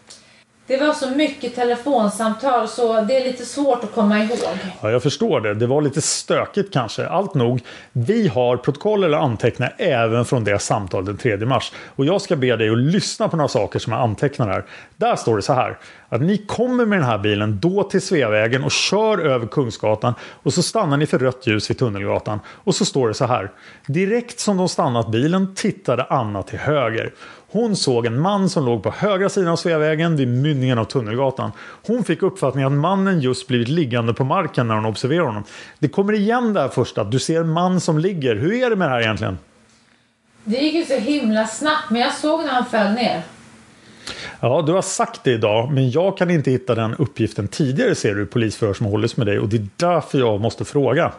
[0.66, 4.38] Det var så mycket telefonsamtal så det är lite svårt att komma ihåg.
[4.82, 5.54] Ja, jag förstår det.
[5.54, 7.06] Det var lite stökigt kanske.
[7.06, 7.60] Allt nog.
[7.92, 11.72] Vi har protokoll eller anteckningar även från det samtal den 3 mars.
[11.96, 14.64] Och jag ska be dig att lyssna på några saker som jag antecknar här.
[14.96, 15.78] Där står det så här.
[16.08, 20.14] Att ni kommer med den här bilen då till Sveavägen och kör över Kungsgatan.
[20.42, 22.40] Och så stannar ni för rött ljus vid Tunnelgatan.
[22.46, 23.50] Och så står det så här.
[23.86, 27.12] Direkt som de stannat bilen tittade Anna till höger.
[27.54, 31.52] Hon såg en man som låg på högra sidan av Sveavägen vid mynningen av Tunnelgatan.
[31.86, 35.44] Hon fick uppfattningen att mannen just blivit liggande på marken när hon observerade honom.
[35.78, 38.36] Det kommer igen där först att du ser en man som ligger.
[38.36, 39.38] Hur är det med det här egentligen?
[40.44, 43.22] Det gick ju så himla snabbt men jag såg när han föll ner.
[44.40, 48.14] Ja, du har sagt det idag, men jag kan inte hitta den uppgiften tidigare ser
[48.14, 51.12] du i polisförhör som hållits med dig och det är därför jag måste fråga.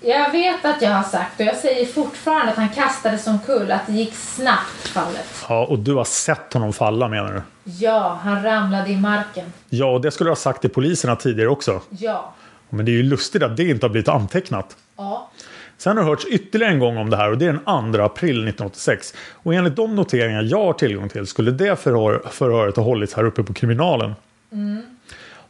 [0.00, 3.86] Jag vet att jag har sagt och jag säger fortfarande att han kastades omkull, att
[3.86, 5.44] det gick snabbt fallet.
[5.48, 7.42] Ja, och du har sett honom falla menar du?
[7.64, 9.52] Ja, han ramlade i marken.
[9.68, 11.80] Ja, och det skulle du ha sagt till poliserna tidigare också.
[11.88, 12.34] Ja.
[12.68, 14.76] Men det är ju lustigt att det inte har blivit antecknat.
[14.96, 15.30] Ja.
[15.78, 18.02] Sen har det hörts ytterligare en gång om det här och det är den 2
[18.02, 19.14] april 1986.
[19.32, 23.24] Och enligt de noteringar jag har tillgång till skulle det förhör, förhöret ha hållits här
[23.24, 24.14] uppe på kriminalen.
[24.52, 24.82] Mm.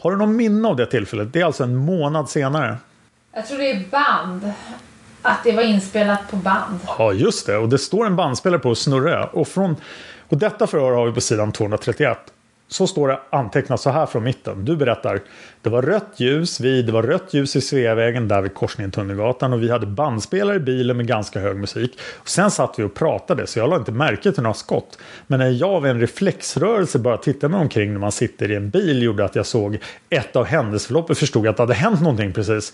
[0.01, 1.33] Har du någon minne av det tillfället?
[1.33, 2.77] Det är alltså en månad senare.
[3.33, 4.53] Jag tror det är band.
[5.23, 6.81] Att det var inspelat på band.
[6.87, 7.57] Ja, just det.
[7.57, 9.25] Och det står en bandspelare på Snurrö.
[9.33, 9.77] Och, från,
[10.29, 12.19] och detta förhör har vi på sidan 231.
[12.69, 14.65] Så står det antecknat så här från mitten.
[14.65, 15.21] Du berättar.
[15.63, 19.53] Det var rött ljus vid, det var rött ljus i Sveavägen där vid korsningen Tunnelgatan
[19.53, 21.99] och vi hade bandspelare i bilen med ganska hög musik.
[22.17, 24.99] Och sen satt vi och pratade så jag la inte märke till några skott.
[25.27, 28.71] Men när jag av en reflexrörelse bara tittade mig omkring när man sitter i en
[28.71, 29.79] bil gjorde att jag såg
[30.11, 32.73] ett av händelseförloppet förstod att det hade hänt någonting precis.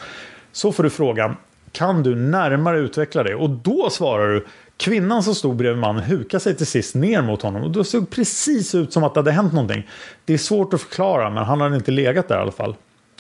[0.57, 1.36] Så får du frågan,
[1.72, 3.34] kan du närmare utveckla det?
[3.34, 4.46] Och då svarar du,
[4.76, 8.11] kvinnan som stod bredvid mannen hukade sig till sist ner mot honom och då såg
[8.11, 9.88] precis ut som att det hade hänt någonting.
[10.24, 12.76] Det är svårt att förklara men han hade inte legat där i alla fall.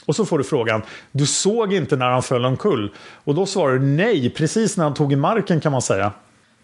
[0.06, 0.82] Och så får du frågan,
[1.12, 2.92] du såg inte när han föll omkull?
[3.24, 6.12] Och då svarar du nej, precis när han tog i marken kan man säga.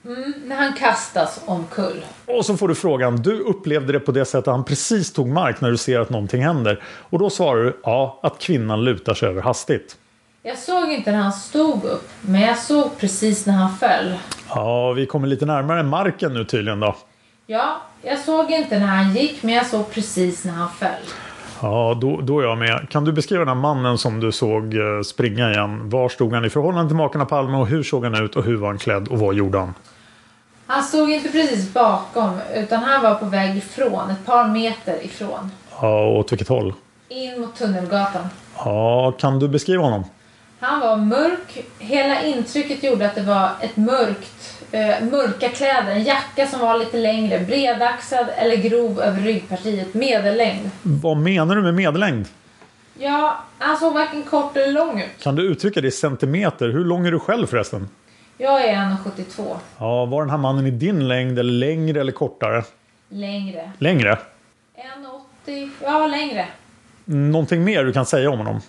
[0.04, 2.04] Mm, när han kastas omkull.
[2.26, 5.28] Och så får du frågan, du upplevde det på det sättet att han precis tog
[5.28, 6.82] mark när du ser att någonting händer.
[6.84, 9.96] Och då svarar du, ja, att kvinnan lutar sig över hastigt.
[10.44, 14.14] Jag såg inte när han stod upp, men jag såg precis när han föll.
[14.48, 16.96] Ja, vi kommer lite närmare marken nu tydligen då.
[17.46, 21.04] Ja, jag såg inte när han gick, men jag såg precis när han föll.
[21.62, 22.86] Ja, då, då är jag med.
[22.90, 25.90] Kan du beskriva den här mannen som du såg eh, springa igen?
[25.90, 28.56] Var stod han i förhållande till makarna Palme och hur såg han ut och hur
[28.56, 29.74] var han klädd och vad gjorde han?
[30.66, 35.50] Han stod inte precis bakom, utan han var på väg ifrån, ett par meter ifrån.
[35.80, 36.74] Ja, åt vilket håll?
[37.08, 38.28] In mot Tunnelgatan.
[38.56, 40.04] Ja, kan du beskriva honom?
[40.64, 41.64] Han var mörk.
[41.78, 45.90] Hela intrycket gjorde att det var ett mörkt, eh, mörka kläder.
[45.90, 50.70] En jacka som var lite längre, bredaxad eller grov över ryggpartiet, medellängd.
[50.82, 52.26] Vad menar du med medellängd?
[52.98, 55.22] Ja, han såg varken kort eller lång ut.
[55.22, 56.68] Kan du uttrycka det i centimeter?
[56.68, 57.88] Hur lång är du själv förresten?
[58.38, 59.56] Jag är 1,72.
[59.78, 62.62] Ja, var den här mannen i din längd eller längre eller kortare?
[63.08, 63.70] Längre.
[63.78, 64.18] Längre?
[65.46, 65.70] 1,80.
[65.82, 66.46] Ja, längre.
[67.04, 68.60] Någonting mer du kan säga om honom?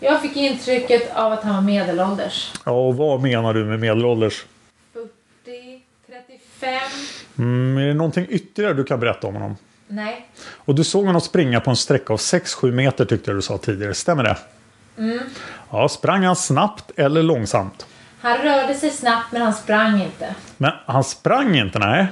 [0.00, 2.52] Jag fick intrycket av att han var medelålders.
[2.64, 4.44] Ja, och vad menar du med medelålders?
[4.92, 6.80] 40, 35.
[7.38, 9.56] Mm, är det någonting ytterligare du kan berätta om honom?
[9.88, 10.26] Nej.
[10.54, 13.58] Och du såg honom springa på en sträcka av 6-7 meter tyckte jag du sa
[13.58, 13.94] tidigare.
[13.94, 14.36] Stämmer det?
[14.98, 15.18] Mm.
[15.70, 17.86] Ja, sprang han snabbt eller långsamt?
[18.20, 20.34] Han rörde sig snabbt men han sprang inte.
[20.56, 22.06] Men han sprang inte, nej.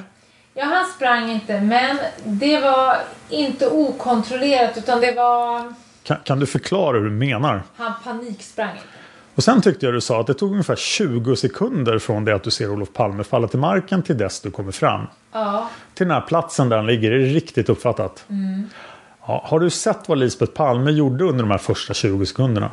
[0.54, 2.96] Ja, han sprang inte men det var
[3.28, 5.74] inte okontrollerat utan det var...
[6.04, 7.62] Kan, kan du förklara hur du menar?
[7.76, 8.86] Han paniksprang inte.
[9.34, 12.42] Och sen tyckte jag du sa att det tog ungefär 20 sekunder från det att
[12.42, 15.06] du ser Olof Palme falla till marken till dess du kommer fram.
[15.32, 15.68] Ja.
[15.94, 18.24] Till den här platsen där han ligger, är det riktigt uppfattat?
[18.28, 18.70] Mm.
[19.26, 22.70] Ja, har du sett vad Lisbeth Palme gjorde under de här första 20 sekunderna?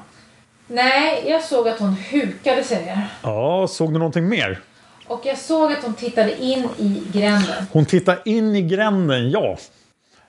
[0.67, 3.07] Nej, jag såg att hon hukade sig ner.
[3.21, 4.59] Ja, såg du någonting mer?
[5.07, 7.65] Och jag såg att hon tittade in i gränden.
[7.71, 9.57] Hon tittar in i gränden, ja.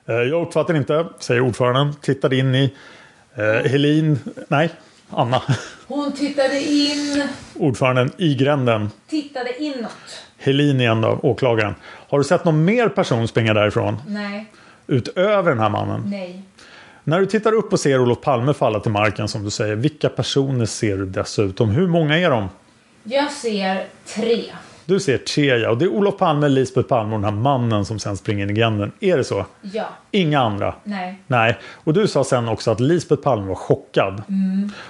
[0.05, 1.93] Eh, Jag uppfattar inte, säger ordföranden.
[2.01, 2.73] Tittade in i
[3.35, 4.69] eh, Helin, nej,
[5.09, 5.41] Anna.
[5.87, 7.23] Hon tittade in,
[7.55, 8.89] Ordföranden i gränden.
[9.09, 9.91] tittade inåt.
[10.37, 11.75] Helin igen då, åklagaren.
[12.09, 13.97] Har du sett någon mer person springa därifrån?
[14.07, 14.51] Nej,
[14.87, 16.03] Utöver den här mannen?
[16.05, 16.41] nej.
[17.05, 19.75] När du tittar upp och ser Olof Palme falla till marken som du säger.
[19.75, 21.69] Vilka personer ser du dessutom?
[21.69, 22.49] Hur många är de?
[23.03, 24.43] Jag ser tre.
[24.85, 25.69] Du ser ja.
[25.69, 28.49] Och det är Olof Palme, Lisbeth Palme och den här mannen som sen springer in
[28.49, 28.91] i gränden.
[28.99, 29.45] Är det så?
[29.61, 30.75] Ja, Inga andra?
[30.83, 31.19] nej.
[31.27, 31.57] Nej.
[31.73, 34.23] Och du sa sen också att Lisbeth Palme var chockad.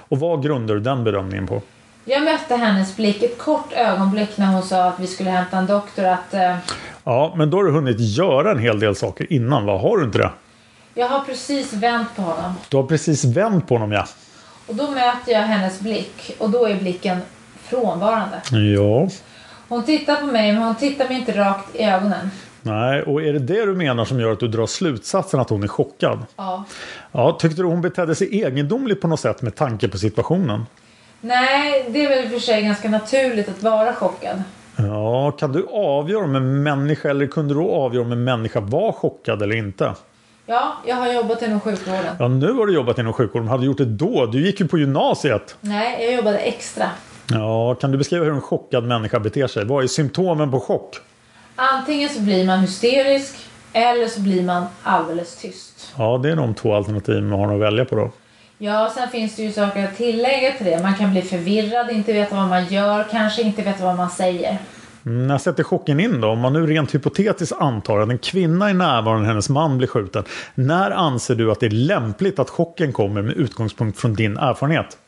[0.08, 1.62] Och vad grundar du den bedömningen på?
[2.04, 5.66] Jag mötte hennes blick ett kort ögonblick när hon sa att vi skulle hämta en
[5.66, 6.04] doktor.
[6.04, 6.56] Att eh,
[7.04, 9.66] Ja, men då har du hunnit göra en hel del saker innan.
[9.66, 10.30] Vad har du inte det?
[10.94, 12.52] jag har precis vänt på honom.
[12.68, 14.06] Du har precis vänt på honom ja.
[14.66, 17.18] Och då möter jag hennes blick och då är blicken
[17.62, 18.40] frånvarande.
[18.50, 19.08] Ja.
[19.68, 22.30] Hon tittar på mig men hon tittar mig inte rakt i ögonen.
[22.62, 25.62] Nej, och är det det du menar som gör att du drar slutsatsen att hon
[25.62, 26.18] är chockad?
[26.36, 26.64] Ja.
[27.12, 30.66] Ja, tyckte du hon betedde sig egendomligt på något sätt med tanke på situationen?
[31.20, 34.42] Nej, det är väl i och för sig ganska naturligt att vara chockad.
[34.76, 38.92] Ja, kan du avgöra om en människa eller kunde du avgöra om en människa var
[38.92, 39.94] chockad eller inte?
[40.46, 42.16] Ja, jag har jobbat inom sjukvården.
[42.18, 43.48] Ja, nu har du jobbat inom sjukvården.
[43.48, 44.26] Hade du gjort det då?
[44.26, 45.56] Du gick ju på gymnasiet.
[45.60, 46.90] Nej, jag jobbade extra.
[47.30, 49.64] Ja, kan du beskriva hur en chockad människa beter sig?
[49.64, 50.96] Vad är symptomen på chock?
[51.56, 53.34] Antingen så blir man hysterisk
[53.72, 55.92] eller så blir man alldeles tyst.
[55.98, 58.10] Ja, det är de två alternativ man har att välja på då.
[58.58, 60.82] Ja, sen finns det ju saker att tillägga till det.
[60.82, 64.58] Man kan bli förvirrad, inte veta vad man gör, kanske inte veta vad man säger.
[65.06, 66.28] Mm, När sätter chocken in då?
[66.28, 70.24] Om man nu rent hypotetiskt antar att en kvinna är närvarande hennes man blir skjuten.
[70.54, 74.98] När anser du att det är lämpligt att chocken kommer med utgångspunkt från din erfarenhet?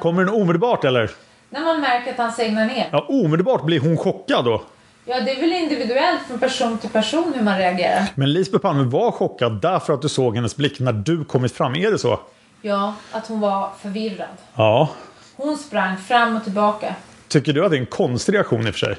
[0.00, 1.10] Kommer den omedelbart eller?
[1.50, 2.88] När man märker att han segnar ner.
[2.92, 4.62] Ja, omedelbart blir hon chockad då.
[5.04, 8.06] Ja, det är väl individuellt från person till person hur man reagerar.
[8.14, 11.74] Men Lisbeth Palme var chockad därför att du såg hennes blick när du kommit fram.
[11.74, 12.20] Är det så?
[12.62, 14.28] Ja, att hon var förvirrad.
[14.54, 14.88] Ja.
[15.36, 16.94] Hon sprang fram och tillbaka.
[17.28, 18.96] Tycker du att det är en konstig reaktion i och för sig?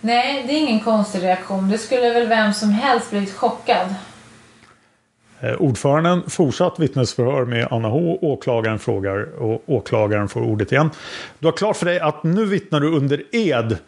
[0.00, 1.70] Nej, det är ingen konstig reaktion.
[1.70, 3.94] Det skulle väl vem som helst blivit chockad.
[5.42, 8.18] Eh, ordföranden fortsatt vittnesförhör med Anna H.
[8.20, 10.90] Åklagaren frågar och åklagaren får ordet igen.
[11.38, 13.78] Du har klart för dig att nu vittnar du under ed.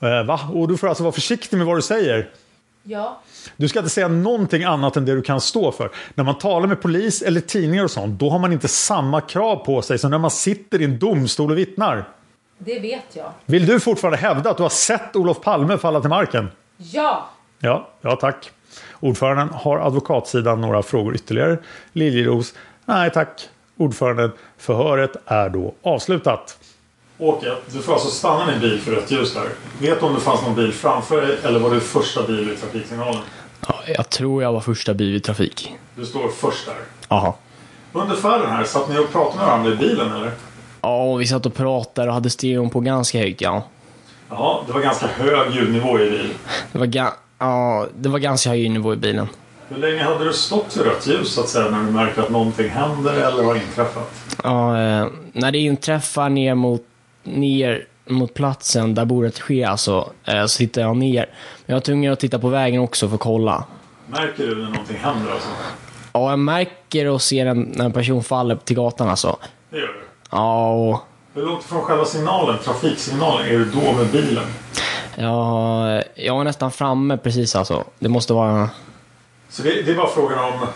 [0.00, 0.40] Eh, va?
[0.52, 2.28] Och du får alltså vara försiktig med vad du säger.
[2.82, 3.20] Ja.
[3.56, 5.90] Du ska inte säga någonting annat än det du kan stå för.
[6.14, 9.56] När man talar med polis eller tidningar och sånt, då har man inte samma krav
[9.56, 12.08] på sig som när man sitter i en domstol och vittnar.
[12.58, 13.32] Det vet jag.
[13.46, 16.48] Vill du fortfarande hävda att du har sett Olof Palme falla till marken?
[16.76, 17.30] Ja!
[17.58, 18.52] Ja, ja tack.
[19.00, 21.58] Ordföranden har advokatsidan några frågor ytterligare.
[21.92, 23.48] Liljeros, nej tack.
[23.76, 26.58] Ordföranden, förhöret är då avslutat.
[27.18, 29.48] Åke, du får alltså stanna din bil för rött ljus där.
[29.80, 32.56] Vet du om det fanns någon bil framför dig eller var du första bil i
[32.56, 33.20] trafiksignalen?
[33.68, 35.74] Ja, jag tror jag var första bil i trafik.
[35.94, 36.74] Du står först där.
[37.08, 37.32] Jaha.
[37.92, 40.30] Under färden här, satt ni och pratade med varandra i bilen eller?
[40.80, 43.62] Ja, vi satt och pratade och hade stereon på ganska högt, ja.
[44.30, 46.30] Ja, det var ganska hög ljudnivå i bilen.
[46.72, 49.28] Det var, ga- ja, det var ganska hög nivå i bilen.
[49.68, 52.30] Hur länge hade du stått vid rött ljus så att säga när du märkte att
[52.30, 54.10] någonting händer eller har inträffat?
[54.42, 56.82] Ja, eh, när det inträffar ner mot,
[57.24, 61.26] ner mot platsen där bordet sker alltså, eh, så tittar jag ner.
[61.26, 61.26] Men
[61.66, 63.64] jag var tvungen att titta på vägen också för att kolla.
[64.06, 65.48] Märker du när någonting händer alltså?
[66.12, 69.36] Ja, jag märker och ser en, när en person faller till gatan alltså.
[69.70, 70.00] Det gör du.
[70.30, 70.98] Ja, och
[71.34, 74.44] Hur långt från själva signalen, trafiksignalen, är du då med bilen?
[75.16, 77.84] Jag, jag var nästan framme precis alltså.
[77.98, 78.70] Det måste vara,
[79.48, 80.66] Så det, det är bara frågan om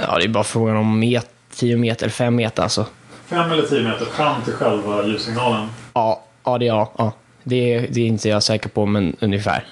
[0.00, 2.86] ja det är bara frågan om met, 10 meter, 5 meter alltså.
[3.26, 5.68] fem eller tio meter fram till själva ljudsignalen.
[5.92, 6.88] Ja, ja det är jag.
[6.98, 7.12] Ja.
[7.42, 9.66] Det, det är inte jag säker på, men ungefär.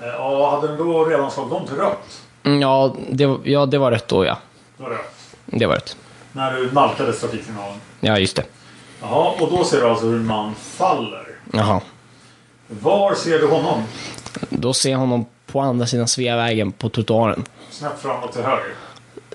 [0.00, 2.20] Eh, Ja, hade den då redan slagit om till rött?
[2.44, 4.38] Mm, Ja det, ja, det var rätt då ja.
[4.76, 5.14] Det var rött.
[5.46, 5.96] Det var rätt.
[6.32, 7.80] När du nalkades trafiksignalen.
[8.00, 8.44] Ja, just det.
[9.00, 11.26] Jaha, och då ser du alltså hur en man faller.
[11.52, 11.80] Jaha.
[12.68, 13.82] Var ser du honom?
[14.50, 17.44] Då ser jag honom på andra sidan Sveavägen på trottoaren.
[17.70, 18.74] Snett framåt till höger.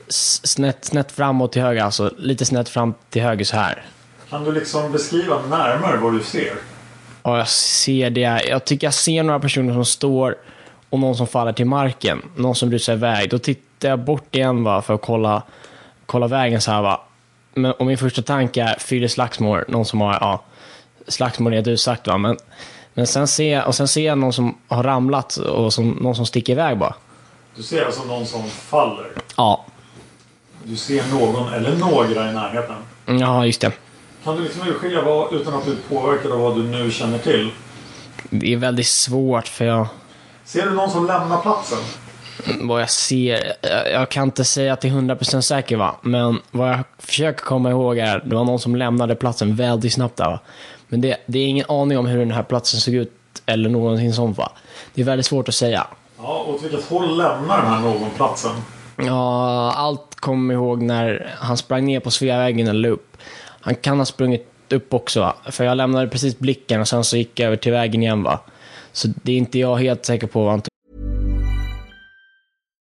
[0.09, 3.85] S- Snett, snett framåt till höger, alltså lite snett fram till höger så här.
[4.29, 6.53] Kan du liksom beskriva närmare vad du ser?
[7.23, 8.41] Ja, jag ser det.
[8.47, 10.35] Jag tycker jag ser några personer som står
[10.89, 12.21] och någon som faller till marken.
[12.35, 13.29] Någon som rusar iväg.
[13.29, 15.43] Då tittar jag bort igen va, för att kolla,
[16.05, 17.01] kolla vägen så här va.
[17.53, 19.63] Men, och min första tanke är, fyra slagsmål.
[19.67, 20.43] Någon som har, ja,
[21.07, 22.17] slagsmål är du sagt va.
[22.17, 22.37] Men,
[22.93, 26.15] men sen ser jag, och sen ser jag någon som har ramlat och som, någon
[26.15, 26.95] som sticker iväg bara.
[27.55, 29.11] Du ser alltså någon som faller.
[29.37, 29.65] Ja.
[30.63, 32.75] Du ser någon eller några i närheten.
[33.05, 33.71] Ja, just det.
[34.23, 37.51] Kan du liksom urskilja vad, utan att bli påverkad av vad du nu känner till?
[38.29, 39.87] Det är väldigt svårt för jag...
[40.45, 41.79] Ser du någon som lämnar platsen?
[42.61, 43.53] Vad jag ser...
[43.61, 45.95] Jag, jag kan inte säga att det är 100% säker va.
[46.01, 50.17] Men vad jag försöker komma ihåg är det var någon som lämnade platsen väldigt snabbt
[50.17, 50.39] där va.
[50.93, 53.11] Men det, det är ingen aning om hur den här platsen såg ut
[53.45, 54.51] eller någonting sånt va.
[54.93, 55.87] Det är väldigt svårt att säga.
[56.17, 58.51] Ja, åt vilket håll lämnar den här någon platsen?
[58.97, 63.17] Ja, allt kommer ihåg när han sprang ner på Sveavägen eller upp.
[63.61, 65.35] Han kan ha sprungit upp också va?
[65.51, 68.39] För jag lämnade precis blicken och sen så gick jag över till vägen igen va.
[68.91, 70.61] Så det är inte jag helt säker på vad han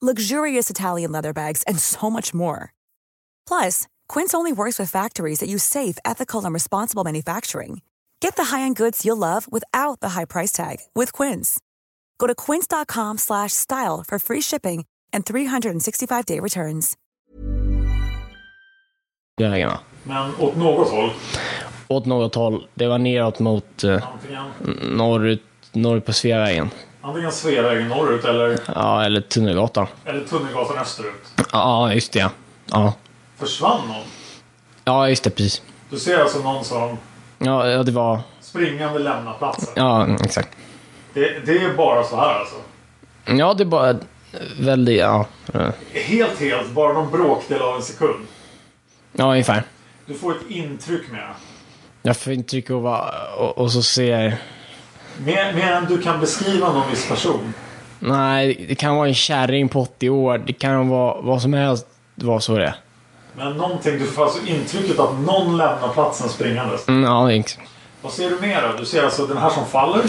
[0.00, 2.72] luxurious Italian leather bags, and so much more.
[3.48, 7.80] Plus, Quince only works with factories that use safe, ethical, and responsible manufacturing.
[8.20, 11.58] Get the high-end goods you'll love without the high price tag with Quince.
[12.18, 16.96] Go to quince.com slash style for free shipping and 365-day returns.
[19.40, 19.78] vägen va.
[20.04, 21.10] Men åt något håll?
[21.88, 22.68] Åt något håll.
[22.74, 24.04] Det var neråt mot eh,
[24.82, 25.42] norrut,
[25.72, 26.70] norrut på Sveavägen.
[27.02, 29.86] Antingen Sveavägen norrut eller, Ja, eller Tunnelgatan.
[30.04, 31.22] eller Tunnelgatan österut.
[31.52, 32.30] Ja, just det ja.
[32.66, 32.92] Ja,
[33.38, 34.02] Försvann någon?
[34.84, 35.62] ja just det precis.
[35.90, 36.98] Du ser alltså någon som
[37.38, 38.20] Ja, ja det var...
[38.40, 39.68] springande lämnar platsen.
[39.76, 40.48] Ja, exakt.
[41.14, 42.56] Det, det är bara så här alltså?
[43.24, 43.96] Ja, det är bara
[44.60, 44.98] väldigt...
[45.00, 45.26] Ja,
[45.92, 48.26] Helt, helt, bara någon bråkdel av en sekund.
[49.12, 49.62] ja ungefär.
[50.06, 51.28] Du får ett intryck med.
[52.02, 53.14] Jag får intryck av att...
[53.38, 54.38] Och, och så ser.
[55.24, 57.54] Mer, mer än du kan beskriva någon viss person.
[57.98, 60.38] Nej, det kan vara en kärring på 80 år.
[60.46, 61.86] Det kan vara vad som helst.
[62.14, 62.74] Vad så det är.
[63.36, 66.88] Men någonting, du får alltså intrycket att någon lämnar platsen springandes.
[66.88, 67.68] Mm, ja, exakt.
[68.02, 68.78] Vad ser du mer då?
[68.78, 70.02] Du ser alltså den här som faller.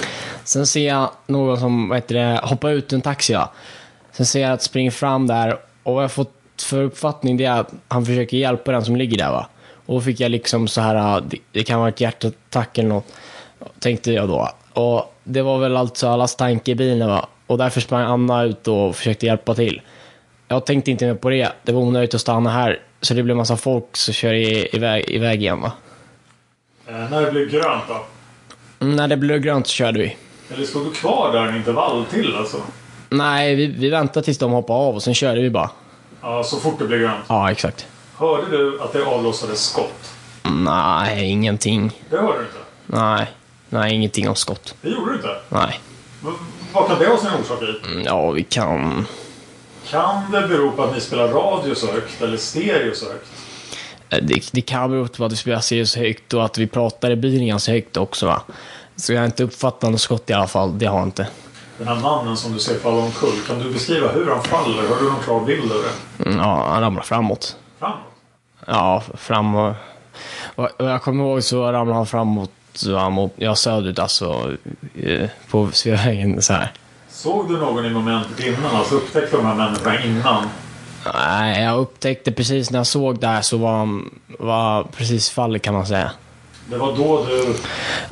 [0.43, 3.33] Sen ser jag någon som vad heter det, hoppar ut en taxi.
[3.33, 3.51] Ja.
[4.11, 7.59] Sen ser jag att springer fram där och vad jag fått för uppfattning det är
[7.59, 9.31] att han försöker hjälpa den som ligger där.
[9.31, 9.47] Va?
[9.85, 13.05] Och då fick jag liksom så här, det kan vara ett hjärtattack eller något.
[13.79, 14.49] Tänkte jag då.
[14.79, 17.27] Och det var väl alltså allas tanke i bilen va.
[17.47, 19.81] Och därför sprang Anna ut och försökte hjälpa till.
[20.47, 21.51] Jag tänkte inte mer på det.
[21.63, 22.79] Det var onödigt att stanna här.
[23.01, 25.71] Så det blev massa folk som kör i- iväg, iväg igen va.
[26.87, 28.05] Eh, när det blir grönt då?
[28.85, 30.17] Mm, När det blev grönt så körde vi.
[30.53, 32.57] Eller stod du kvar där en intervall till alltså?
[33.09, 35.69] Nej, vi, vi väntade tills de hoppade av och sen körde vi bara.
[36.21, 37.25] Ja, så fort det blir grönt.
[37.29, 37.87] Ja, exakt.
[38.17, 40.11] Hörde du att det avlossades skott?
[40.51, 41.91] Nej, ingenting.
[42.09, 42.57] Det hörde du inte?
[42.85, 43.27] Nej,
[43.69, 44.75] nej ingenting om skott.
[44.81, 45.35] Det gjorde du inte?
[45.49, 45.79] Nej.
[46.23, 46.29] V-
[46.73, 47.87] vad kan det ha sin orsak i?
[47.91, 49.05] Mm, Ja, vi kan...
[49.89, 53.27] Kan det bero på att ni spelar radio så högt eller stereo så högt?
[54.09, 57.11] Eh, Det, det kan bero på att vi spelar Sirius högt och att vi pratar
[57.11, 58.41] i bilen ganska högt också va.
[58.95, 60.79] Så jag har inte uppfattat något skott i alla fall.
[60.79, 61.27] Det har jag inte.
[61.77, 64.87] Den här mannen som du ser falla omkull, kan du beskriva hur han faller?
[64.89, 65.77] Har du någon klar bild av
[66.17, 66.23] det?
[66.29, 67.55] Mm, Ja, han ramlar framåt.
[67.79, 67.97] Framåt?
[68.67, 69.73] Ja, fram och...
[70.77, 72.51] Jag kommer ihåg så ramlade han framåt,
[73.11, 74.55] mot, ja söderut alltså.
[75.03, 76.71] eh, På Sveavägen så här.
[77.09, 78.75] Såg du någon i momentet innan?
[78.75, 80.43] Alltså upptäckte de här människorna innan?
[81.13, 84.09] Nej, jag upptäckte precis när jag såg det här så var han
[84.39, 86.11] var precis fallet kan man säga.
[86.69, 87.55] Det var då du...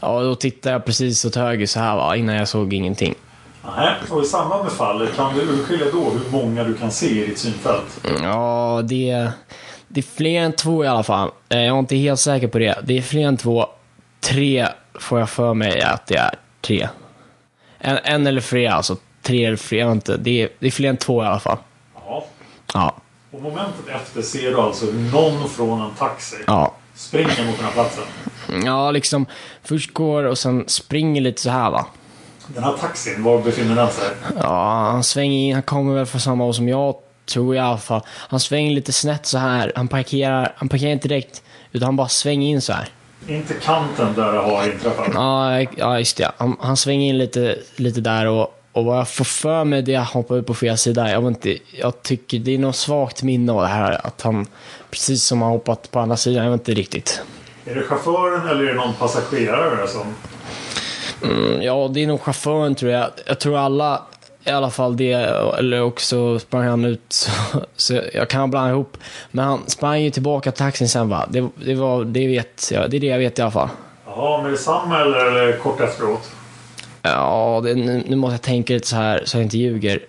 [0.02, 3.16] Ja, då tittade jag precis åt höger så här va, innan jag såg ingenting.
[3.78, 3.94] Nej.
[4.10, 7.28] Och i samband med fallet, kan du urskilja då hur många du kan se i
[7.28, 8.00] ditt synfält?
[8.24, 9.30] Ja, det,
[9.88, 11.30] det är fler än två i alla fall.
[11.50, 12.76] Eh, Jag är inte helt säker på det.
[12.84, 13.66] Det är fler än två.
[14.28, 14.68] Tre
[15.00, 16.36] får jag för mig att det är.
[16.62, 16.90] Tre.
[17.80, 18.98] En, en eller fler alltså.
[19.22, 20.18] Tre eller fler, jag vet inte.
[20.18, 21.58] Det är, det är fler än två i alla fall.
[21.96, 22.26] Ja.
[22.74, 22.96] Ja,
[23.32, 26.74] Och momentet efter ser du alltså någon från en taxi ja.
[26.96, 28.04] springer mot den här platsen.
[28.66, 29.26] Ja, liksom
[29.64, 31.86] först går och sen springer lite så här va.
[32.48, 34.10] Den här taxin, var befinner den sig?
[34.40, 35.54] Ja, han svänger in.
[35.54, 36.96] Han kommer väl från samma håll som jag
[37.26, 38.02] tror jag i alla fall.
[38.08, 39.72] Han svänger lite snett så här.
[39.76, 42.90] Han parkerar, han parkerar inte direkt, utan han bara svänger in så här.
[43.28, 45.08] Inte kanten där det har inträffat.
[45.14, 46.32] Ja, ja just det.
[46.38, 49.94] Han, han svänger in lite, lite där och, och vad jag får för mig det
[49.94, 51.12] är att han hoppar upp på fel sida.
[51.12, 54.08] Jag, vet inte, jag tycker det är något svagt minne av det här.
[54.08, 54.48] Att han,
[54.90, 57.22] precis som han hoppat på andra sidan, jag vet inte riktigt.
[57.66, 60.16] Är det chauffören eller är det någon passagerare som...
[61.24, 63.10] Mm, ja, det är nog chauffören tror jag.
[63.26, 64.02] Jag tror alla,
[64.48, 65.12] i alla fall det,
[65.58, 67.32] eller också sprang han ut, så,
[67.76, 68.98] så jag kan blanda ihop.
[69.32, 71.26] Men han sprang ju tillbaka till taxin sen va?
[71.30, 73.70] Det, det, var, det, vet jag, det är det jag vet i alla fall.
[74.06, 76.32] Jaha, med detsamma eller, eller kort efteråt?
[77.02, 80.00] Ja, det, nu, nu måste jag tänka lite så här så jag inte ljuger.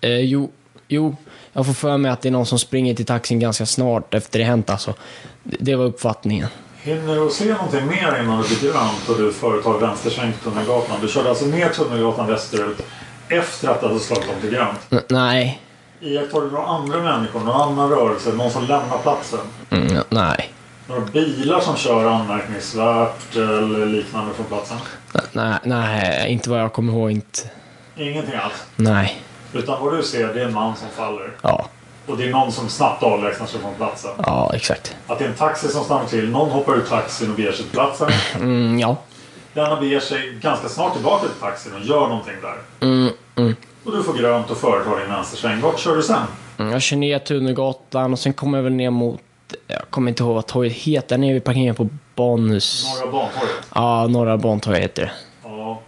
[0.00, 0.50] Eh, jo,
[0.88, 1.16] jo,
[1.52, 4.38] jag får för mig att det är någon som springer till taxin ganska snart efter
[4.38, 4.94] det hänt alltså.
[5.42, 6.48] Det, det var uppfattningen.
[6.82, 10.96] Hinner du se någonting mer innan det blir grönt och du företar vänstersväng Tunnelgatan?
[11.02, 12.82] Du körde alltså ner Tunnelgatan västerut
[13.28, 14.78] efter att det hade slagit om till grönt?
[14.90, 15.60] N nej.
[16.00, 19.40] Iakttar du några andra människor, någon annan rörelse, någon som lämnar platsen?
[19.70, 20.52] Mm, nej.
[20.88, 24.76] Några bilar som kör anmärkningsvärt eller liknande från platsen?
[25.32, 27.10] Nej, nej, inte vad jag kommer ihåg.
[27.10, 27.38] Inte.
[27.96, 28.64] Ingenting alls?
[28.76, 29.22] Nej.
[29.52, 31.30] Utan vad du ser, det är en man som faller?
[31.42, 31.68] Ja.
[32.06, 34.10] Och det är någon som snabbt avlägsnar sig från platsen?
[34.18, 34.96] Ja, exakt.
[35.06, 37.64] Att det är en taxi som stannar till, någon hoppar ur taxin och beger sig
[37.64, 38.08] till platsen?
[38.34, 38.96] Mm, ja.
[39.54, 42.86] Denna beger sig ganska snart tillbaka till taxin och gör någonting där?
[42.86, 43.56] Mm, mm.
[43.84, 45.60] Och du får grönt och företar din vänstersväng.
[45.60, 46.22] Vart kör du sen?
[46.58, 49.20] Mm, jag kör ner Tunnelgatan och sen kommer jag väl ner mot,
[49.66, 52.86] jag kommer inte ihåg vad torget heter, där nere vid parkeringen på Banhus.
[53.00, 53.54] Norra Bantorget?
[53.74, 55.12] Ja, Norra Bantorget heter det.
[55.44, 55.80] Ja.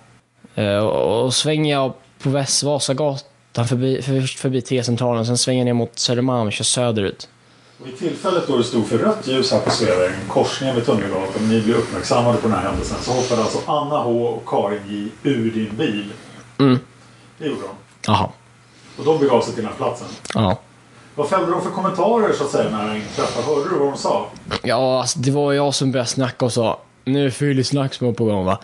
[0.54, 5.64] Eh, och, och svänger jag på Väst Vasagatan förbi, först förbi T-centralen, sen svänger jag
[5.64, 7.28] ner mot Södermalm och kör söderut.
[7.84, 11.62] Vid tillfället då det stod för rött ljus här på Sveavägen, korsningen med Tunnelgatan, ni
[11.62, 15.50] blev uppmärksammade på den här händelsen, så hoppade alltså Anna H och Karin J ur
[15.50, 16.12] din bil.
[16.58, 16.78] Mm.
[17.38, 17.68] Det gjorde de.
[18.06, 18.28] Jaha.
[18.98, 20.08] Och de begav sig till den här platsen.
[20.34, 20.58] Ja.
[21.14, 23.46] Vad fällde de för kommentarer så att säga när det inträffade?
[23.46, 24.26] Hörde du vad de sa?
[24.62, 28.44] Ja, alltså, det var jag som började snacka och sa nu är fylleslagsmål på gång
[28.44, 28.58] va.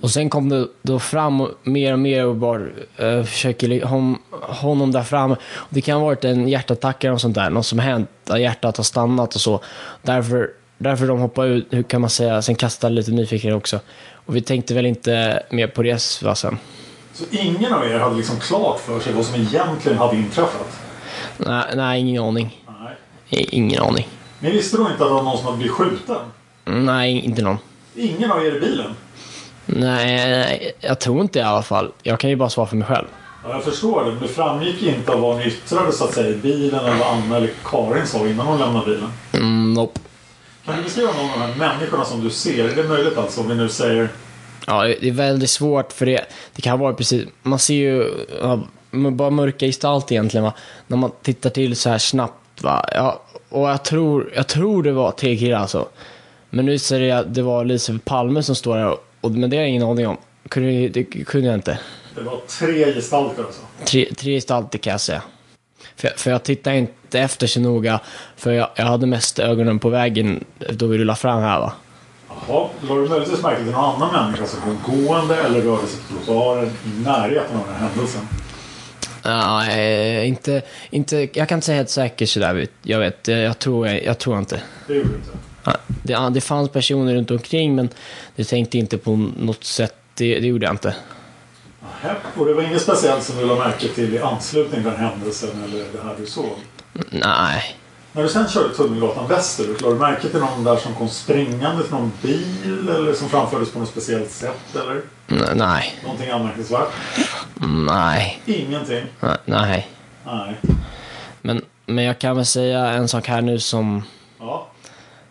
[0.00, 2.58] Och sen kom det då fram mer och mer och bara
[3.02, 5.36] uh, försöker hon, honom där fram.
[5.68, 8.76] Det kan ha varit en hjärtattack eller något sånt där, något som hänt, att hjärtat
[8.76, 9.60] har stannat och så.
[10.02, 13.80] Därför, därför de hoppade ut, hur kan man säga, sen kastade lite nyfikenhet också.
[14.12, 16.58] Och vi tänkte väl inte mer på det va, sen.
[17.12, 20.80] Så ingen av er hade liksom klart för sig vad som egentligen hade inträffat?
[21.36, 22.64] Nej, nej ingen aning.
[22.66, 23.46] Nej.
[23.50, 24.08] Ingen aning.
[24.40, 26.16] Ni visste då inte att det var någon som hade blivit skjuten?
[26.64, 27.58] Nej, inte någon.
[27.94, 28.94] Ingen av er i bilen?
[29.76, 31.92] Nej, nej, jag tror inte i alla fall.
[32.02, 33.06] Jag kan ju bara svara för mig själv.
[33.44, 36.34] Ja, jag förstår det, det framgick inte av vad ni yttrade så att säga i
[36.34, 39.12] bilen eller vad Anna eller Karin sa innan hon lämnade bilen.
[39.32, 40.00] Mm, nope.
[40.64, 42.68] Kan du beskriva någon av de här människorna som du ser?
[42.68, 44.08] Är det möjligt alltså om vi nu säger...
[44.66, 46.24] Ja, det är väldigt svårt för det,
[46.54, 48.10] det kan vara precis, man ser ju
[48.42, 50.52] ja, bara mörka gestalt egentligen va.
[50.86, 52.84] När man tittar till så här snabbt va.
[52.92, 55.88] Ja, och jag tror, jag tror det var tre killar alltså.
[56.50, 59.56] Men nu ser det att det var Elisabeth Palme som står där och, men det
[59.56, 60.16] har jag ingen aning om.
[60.48, 61.78] Kunde, det kunde jag inte.
[62.14, 63.62] Det var tre gestalter alltså?
[63.84, 65.22] Tre, tre gestalter kan jag säga.
[65.96, 68.00] För, för jag tittade inte efter så noga,
[68.36, 71.72] för jag, jag hade mest ögonen på vägen då vi rullade fram här va.
[72.28, 76.00] Jaha, lade du möjligtvis märke till någon annan människa som kom gående eller rörde sig
[76.08, 78.22] på trottoaren i närheten av den här händelsen?
[79.24, 82.66] Nej, inte, inte, jag kan inte säga helt säkert sådär.
[82.82, 84.62] Jag vet, jag tror, jag tror inte.
[84.86, 85.30] Det gjorde du inte?
[86.02, 87.88] Det, det fanns personer runt omkring men
[88.36, 89.94] det tänkte inte på något sätt.
[90.14, 90.94] Det, det gjorde jag inte.
[92.36, 95.64] Och det var inget speciellt som du lade märke till i anslutning till den händelsen
[95.64, 96.56] eller det här du såg?
[97.10, 97.76] Nej.
[98.12, 101.82] När du sen körde Tunnelgatan västerut, lade du märke till någon där som kom springande
[101.82, 105.02] till någon bil eller som framfördes på något speciellt sätt eller?
[105.54, 105.94] Nej.
[106.02, 106.88] Någonting anmärkningsvärt?
[107.86, 108.42] Nej.
[108.46, 109.04] Ingenting?
[109.44, 109.88] Nej.
[110.24, 110.60] Nej.
[111.42, 114.02] Men, men jag kan väl säga en sak här nu som...
[114.40, 114.66] Ja.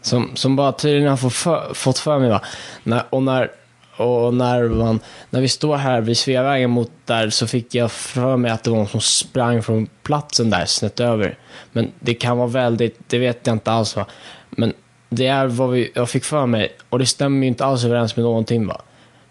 [0.08, 2.42] Som, som bara tydligen har fått för, fått för mig va.
[2.84, 3.52] När, och när,
[3.98, 8.38] och när, man, när vi står här vid Sveavägen mot där så fick jag för
[8.38, 11.38] mig att det var någon som sprang från platsen där snett över.
[11.72, 14.06] Men det kan vara väldigt, det vet jag inte alls va.
[14.50, 14.74] Men
[15.10, 18.16] det är vad vi, jag fick för mig och det stämmer ju inte alls överens
[18.16, 18.82] med någonting va.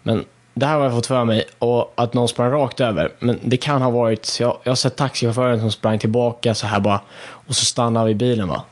[0.03, 3.11] Men det här har jag fått för mig och att någon sprang rakt över.
[3.19, 6.79] Men det kan ha varit, jag, jag har sett taxichauffören som sprang tillbaka så här
[6.79, 8.63] bara och så stannade vi bilen va.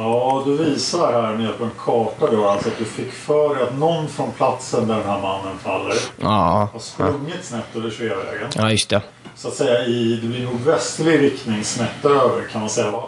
[0.00, 3.54] Ja, du visar här med hjälp av en karta då alltså att du fick för
[3.54, 6.68] dig att någon från platsen där den här mannen faller Ja.
[6.72, 8.48] har sprungit snett över Sveavägen.
[8.54, 9.02] Ja, just det.
[9.36, 13.04] Så att säga i, det blir nordvästlig riktning snett över kan man säga va?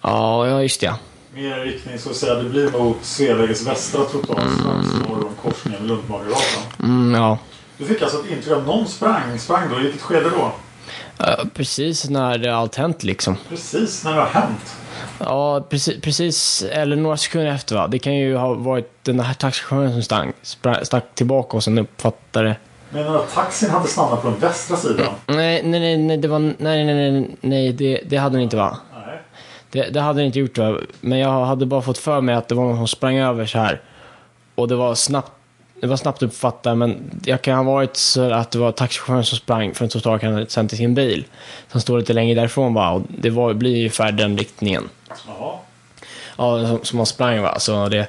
[0.00, 0.94] Ja, ja just det.
[1.34, 5.86] Mer riktning så att säga det blir mot Sveavägens västra trottoar strax norr om korsningen
[5.86, 6.62] Lundmagergatan.
[6.82, 7.38] Mm, ja.
[7.78, 9.80] Du fick alltså ett intryck av någon sprang, sprang då?
[9.80, 10.52] I vilket skede då?
[11.18, 13.36] Ja, precis när det allt hänt liksom.
[13.48, 14.76] Precis när det har hänt?
[15.26, 17.86] Ja, precis, precis, eller några sekunder efter va.
[17.86, 22.56] Det kan ju ha varit den här taxichauffören som sprang- stack tillbaka och sen uppfattade...
[22.90, 25.06] Du att taxin hade stannat på den västra sidan?
[25.26, 26.38] Nej, nej, nej, nej, det var...
[26.38, 28.76] Nej, nej, nej, nej, nej det, det hade den inte va.
[29.06, 29.18] Nej.
[29.70, 30.78] Det, det hade den inte gjort va.
[31.00, 33.58] Men jag hade bara fått för mig att det var någon som sprang över så
[33.58, 33.80] här.
[34.54, 35.32] Och det var snabbt,
[35.82, 39.38] det var snabbt uppfattat, men jag kan ha varit så att det var taxichauffören som
[39.38, 41.24] sprang från trottoarkanten sen till sin bil.
[41.72, 42.90] Som står lite längre därifrån va.
[42.90, 44.88] Och det var, blir ungefär den riktningen.
[45.26, 45.54] Jaha.
[46.36, 47.58] Ja, som, som man sprang va.
[47.58, 48.06] Så det...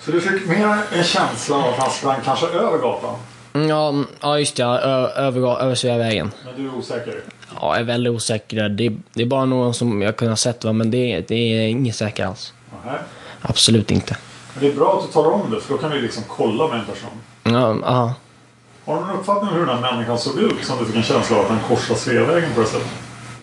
[0.00, 3.14] Så du fick mer en känsla av att han sprang kanske över gatan?
[3.54, 4.62] Mm, Ja, mm, ja just det.
[4.64, 6.30] över, över Sveavägen.
[6.44, 7.14] Men du är osäker?
[7.60, 8.68] Ja, jag är väldigt osäker.
[8.68, 11.96] Det, det är bara någon som jag kunnat sett va, men det, det är inget
[11.96, 12.52] säkert alls.
[12.86, 12.94] Nej.
[13.40, 14.16] Absolut inte.
[14.54, 16.68] Men det är bra att du talar om det för då kan vi liksom kolla
[16.68, 17.10] med en person.
[17.84, 18.14] Ja.
[18.84, 21.02] Har du någon uppfattning om hur den här människan såg ut som du fick en
[21.02, 22.88] känsla av att han korsade Sveavägen på det sättet?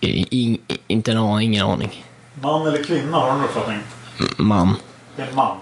[0.00, 0.08] I,
[0.38, 2.04] i, inte en aning, ingen aning.
[2.42, 3.78] Man eller kvinna, har du någon uppfattning?
[4.20, 4.76] M- Man.
[5.16, 5.56] Det är en man.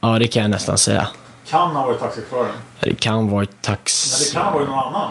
[0.00, 1.08] Ja, det kan jag nästan säga.
[1.48, 2.52] Kan ha varit taxichauffören.
[2.80, 4.10] Det kan ha varit Men tax...
[4.18, 5.10] det kan ha varit någon annan.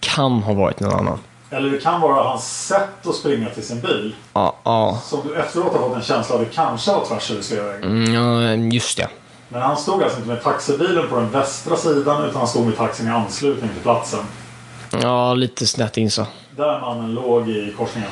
[0.00, 1.18] Kan ha varit någon annan.
[1.50, 4.14] Eller det kan vara hans sätt att springa till sin bil.
[4.32, 5.00] Ja, ja.
[5.04, 8.04] Som du efteråt har fått en känsla av att det kanske var tvärs över Sveavägen.
[8.04, 9.08] Mm, ja, just det.
[9.48, 12.76] Men han stod alltså inte med taxibilen på den västra sidan utan han stod med
[12.76, 14.20] taxin i anslutning till platsen.
[15.02, 16.26] Ja, lite snett in så.
[16.56, 18.10] Där mannen låg i korsningen.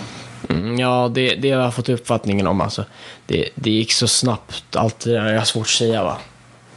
[0.48, 2.84] Mm, ja, det, det har jag fått uppfattningen om alltså.
[3.26, 6.16] Det, det gick så snabbt, allt det har svårt att säga va.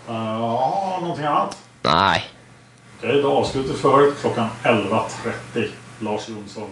[0.10, 1.58] Uh, Ja, någonting annat?
[1.82, 2.24] Nej.
[2.98, 5.68] Okej, då avslutar vi förhöret klockan 11.30.
[6.06, 6.70] Lars Jonsson,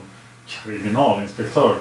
[0.48, 1.76] kriminalinspektör.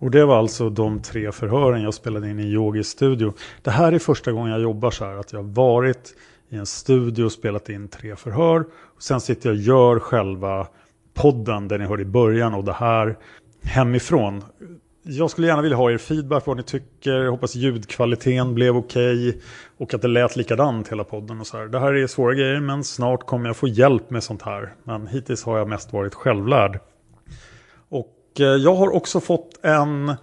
[0.00, 3.34] Och det var alltså de tre förhören jag spelade in i Yogis studio.
[3.62, 5.16] Det här är första gången jag jobbar så här.
[5.16, 6.14] Att jag har varit
[6.48, 8.64] i en studio och spelat in tre förhör.
[8.96, 10.66] Och sen sitter jag och gör själva
[11.14, 12.54] podden, den ni hörde i början.
[12.54, 13.16] Och det här
[13.62, 14.44] hemifrån.
[15.02, 17.12] Jag skulle gärna vilja ha er feedback vad ni tycker.
[17.12, 19.40] Jag hoppas ljudkvaliteten blev okej
[19.82, 21.40] och att det lät likadant hela podden.
[21.40, 21.66] och så här.
[21.66, 24.74] Det här är svåra grejer men snart kommer jag få hjälp med sånt här.
[24.84, 26.80] Men hittills har jag mest varit självlärd.
[27.88, 30.14] Och eh, jag har också fått en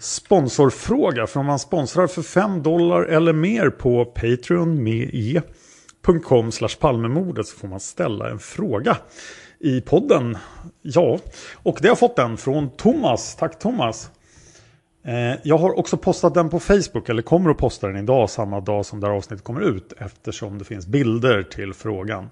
[0.00, 1.26] sponsorfråga.
[1.26, 6.50] För om man sponsrar för 5 dollar eller mer på Patreon med e.com
[6.80, 8.96] palmemordet så får man ställa en fråga
[9.60, 10.38] i podden.
[10.82, 11.18] Ja,
[11.54, 13.36] och det har jag fått den från Thomas.
[13.36, 14.10] Tack Thomas.
[15.06, 18.60] Eh, jag har också postat den på Facebook, eller kommer att posta den idag, samma
[18.60, 22.30] dag som det här avsnittet kommer ut, eftersom det finns bilder till frågan.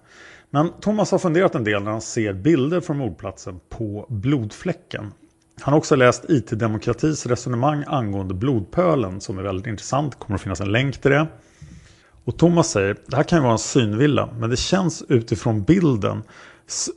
[0.50, 5.12] Men Thomas har funderat en del när han ser bilder från mordplatsen på blodfläcken.
[5.60, 10.12] Han har också läst IT-demokratis resonemang angående blodpölen som är väldigt intressant.
[10.12, 11.26] Det kommer att finnas en länk till det.
[12.24, 16.22] Och Thomas säger, det här kan ju vara en synvilla, men det känns utifrån bilden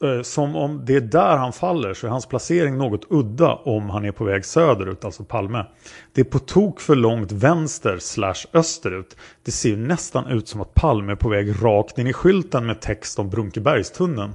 [0.04, 3.90] Eh, som om det är där han faller så är hans placering något udda om
[3.90, 5.66] han är på väg söderut, alltså Palme.
[6.14, 9.18] Det är på tok för långt vänster slash österut.
[9.44, 12.66] Det ser ju nästan ut som att Palme är på väg rakt in i skylten
[12.66, 14.34] med text om Brunkebergstunneln.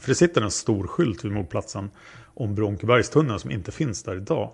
[0.00, 1.90] För det sitter en stor skylt vid mordplatsen
[2.34, 4.50] om Brunkebergstunneln som inte finns där idag.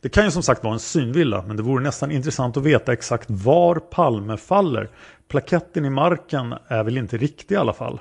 [0.00, 2.92] Det kan ju som sagt vara en synvilla, men det vore nästan intressant att veta
[2.92, 4.90] exakt var Palme faller.
[5.28, 8.00] Plaketten i marken är väl inte riktig i alla fall.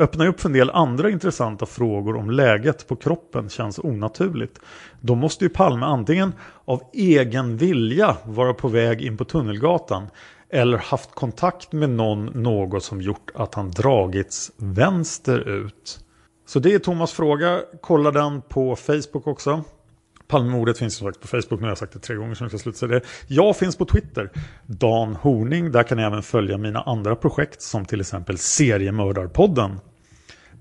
[0.00, 4.60] Öppnar ju upp för en del andra intressanta frågor om läget på kroppen känns onaturligt.
[5.00, 6.32] Då måste ju Palme antingen
[6.64, 10.06] av egen vilja vara på väg in på Tunnelgatan
[10.50, 16.00] eller haft kontakt med någon något som gjort att han dragits vänsterut.
[16.46, 17.60] Så det är Thomas fråga.
[17.80, 19.64] Kolla den på Facebook också.
[20.28, 21.60] Palmemordet finns som sagt på Facebook.
[21.60, 23.02] Nu har jag sagt det tre gånger så jag ska sluta säga det.
[23.26, 24.30] Jag finns på Twitter.
[24.66, 25.72] Dan Horning.
[25.72, 29.80] Där kan ni även följa mina andra projekt som till exempel Seriemördarpodden.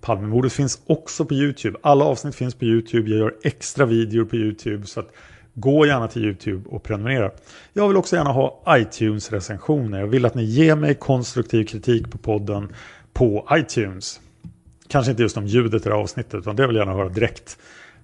[0.02, 1.80] Palmemordet finns också på YouTube.
[1.81, 3.10] Alla avsnitt finns på YouTube.
[3.10, 4.85] Jag gör extra videor på YouTube.
[4.85, 5.11] Så att
[5.53, 7.31] gå gärna till YouTube och prenumerera.
[7.73, 9.99] Jag vill också gärna ha iTunes-recensioner.
[9.99, 12.73] Jag vill att ni ger mig konstruktiv kritik på podden
[13.14, 14.19] på iTunes.
[14.88, 17.10] Kanske inte just om ljudet i det här avsnittet utan det vill jag gärna höra
[17.10, 17.57] direkt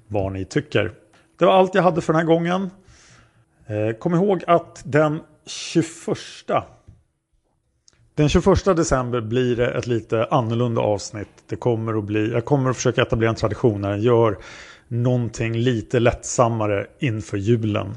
[0.07, 0.91] vad ni tycker.
[1.43, 2.69] Det var allt jag hade för den här gången.
[3.67, 5.87] Eh, kom ihåg att den 21
[8.15, 11.27] den 21 december blir det ett lite annorlunda avsnitt.
[11.47, 14.37] Det kommer att bli, jag kommer att försöka etablera en tradition när jag gör
[14.87, 17.95] någonting lite lättsammare inför julen.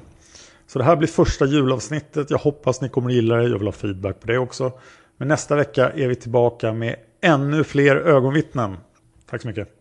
[0.66, 2.30] Så det här blir första julavsnittet.
[2.30, 3.48] Jag hoppas ni kommer att gilla det.
[3.48, 4.72] Jag vill ha feedback på det också.
[5.16, 8.76] Men nästa vecka är vi tillbaka med ännu fler ögonvittnen.
[9.30, 9.75] Tack så mycket.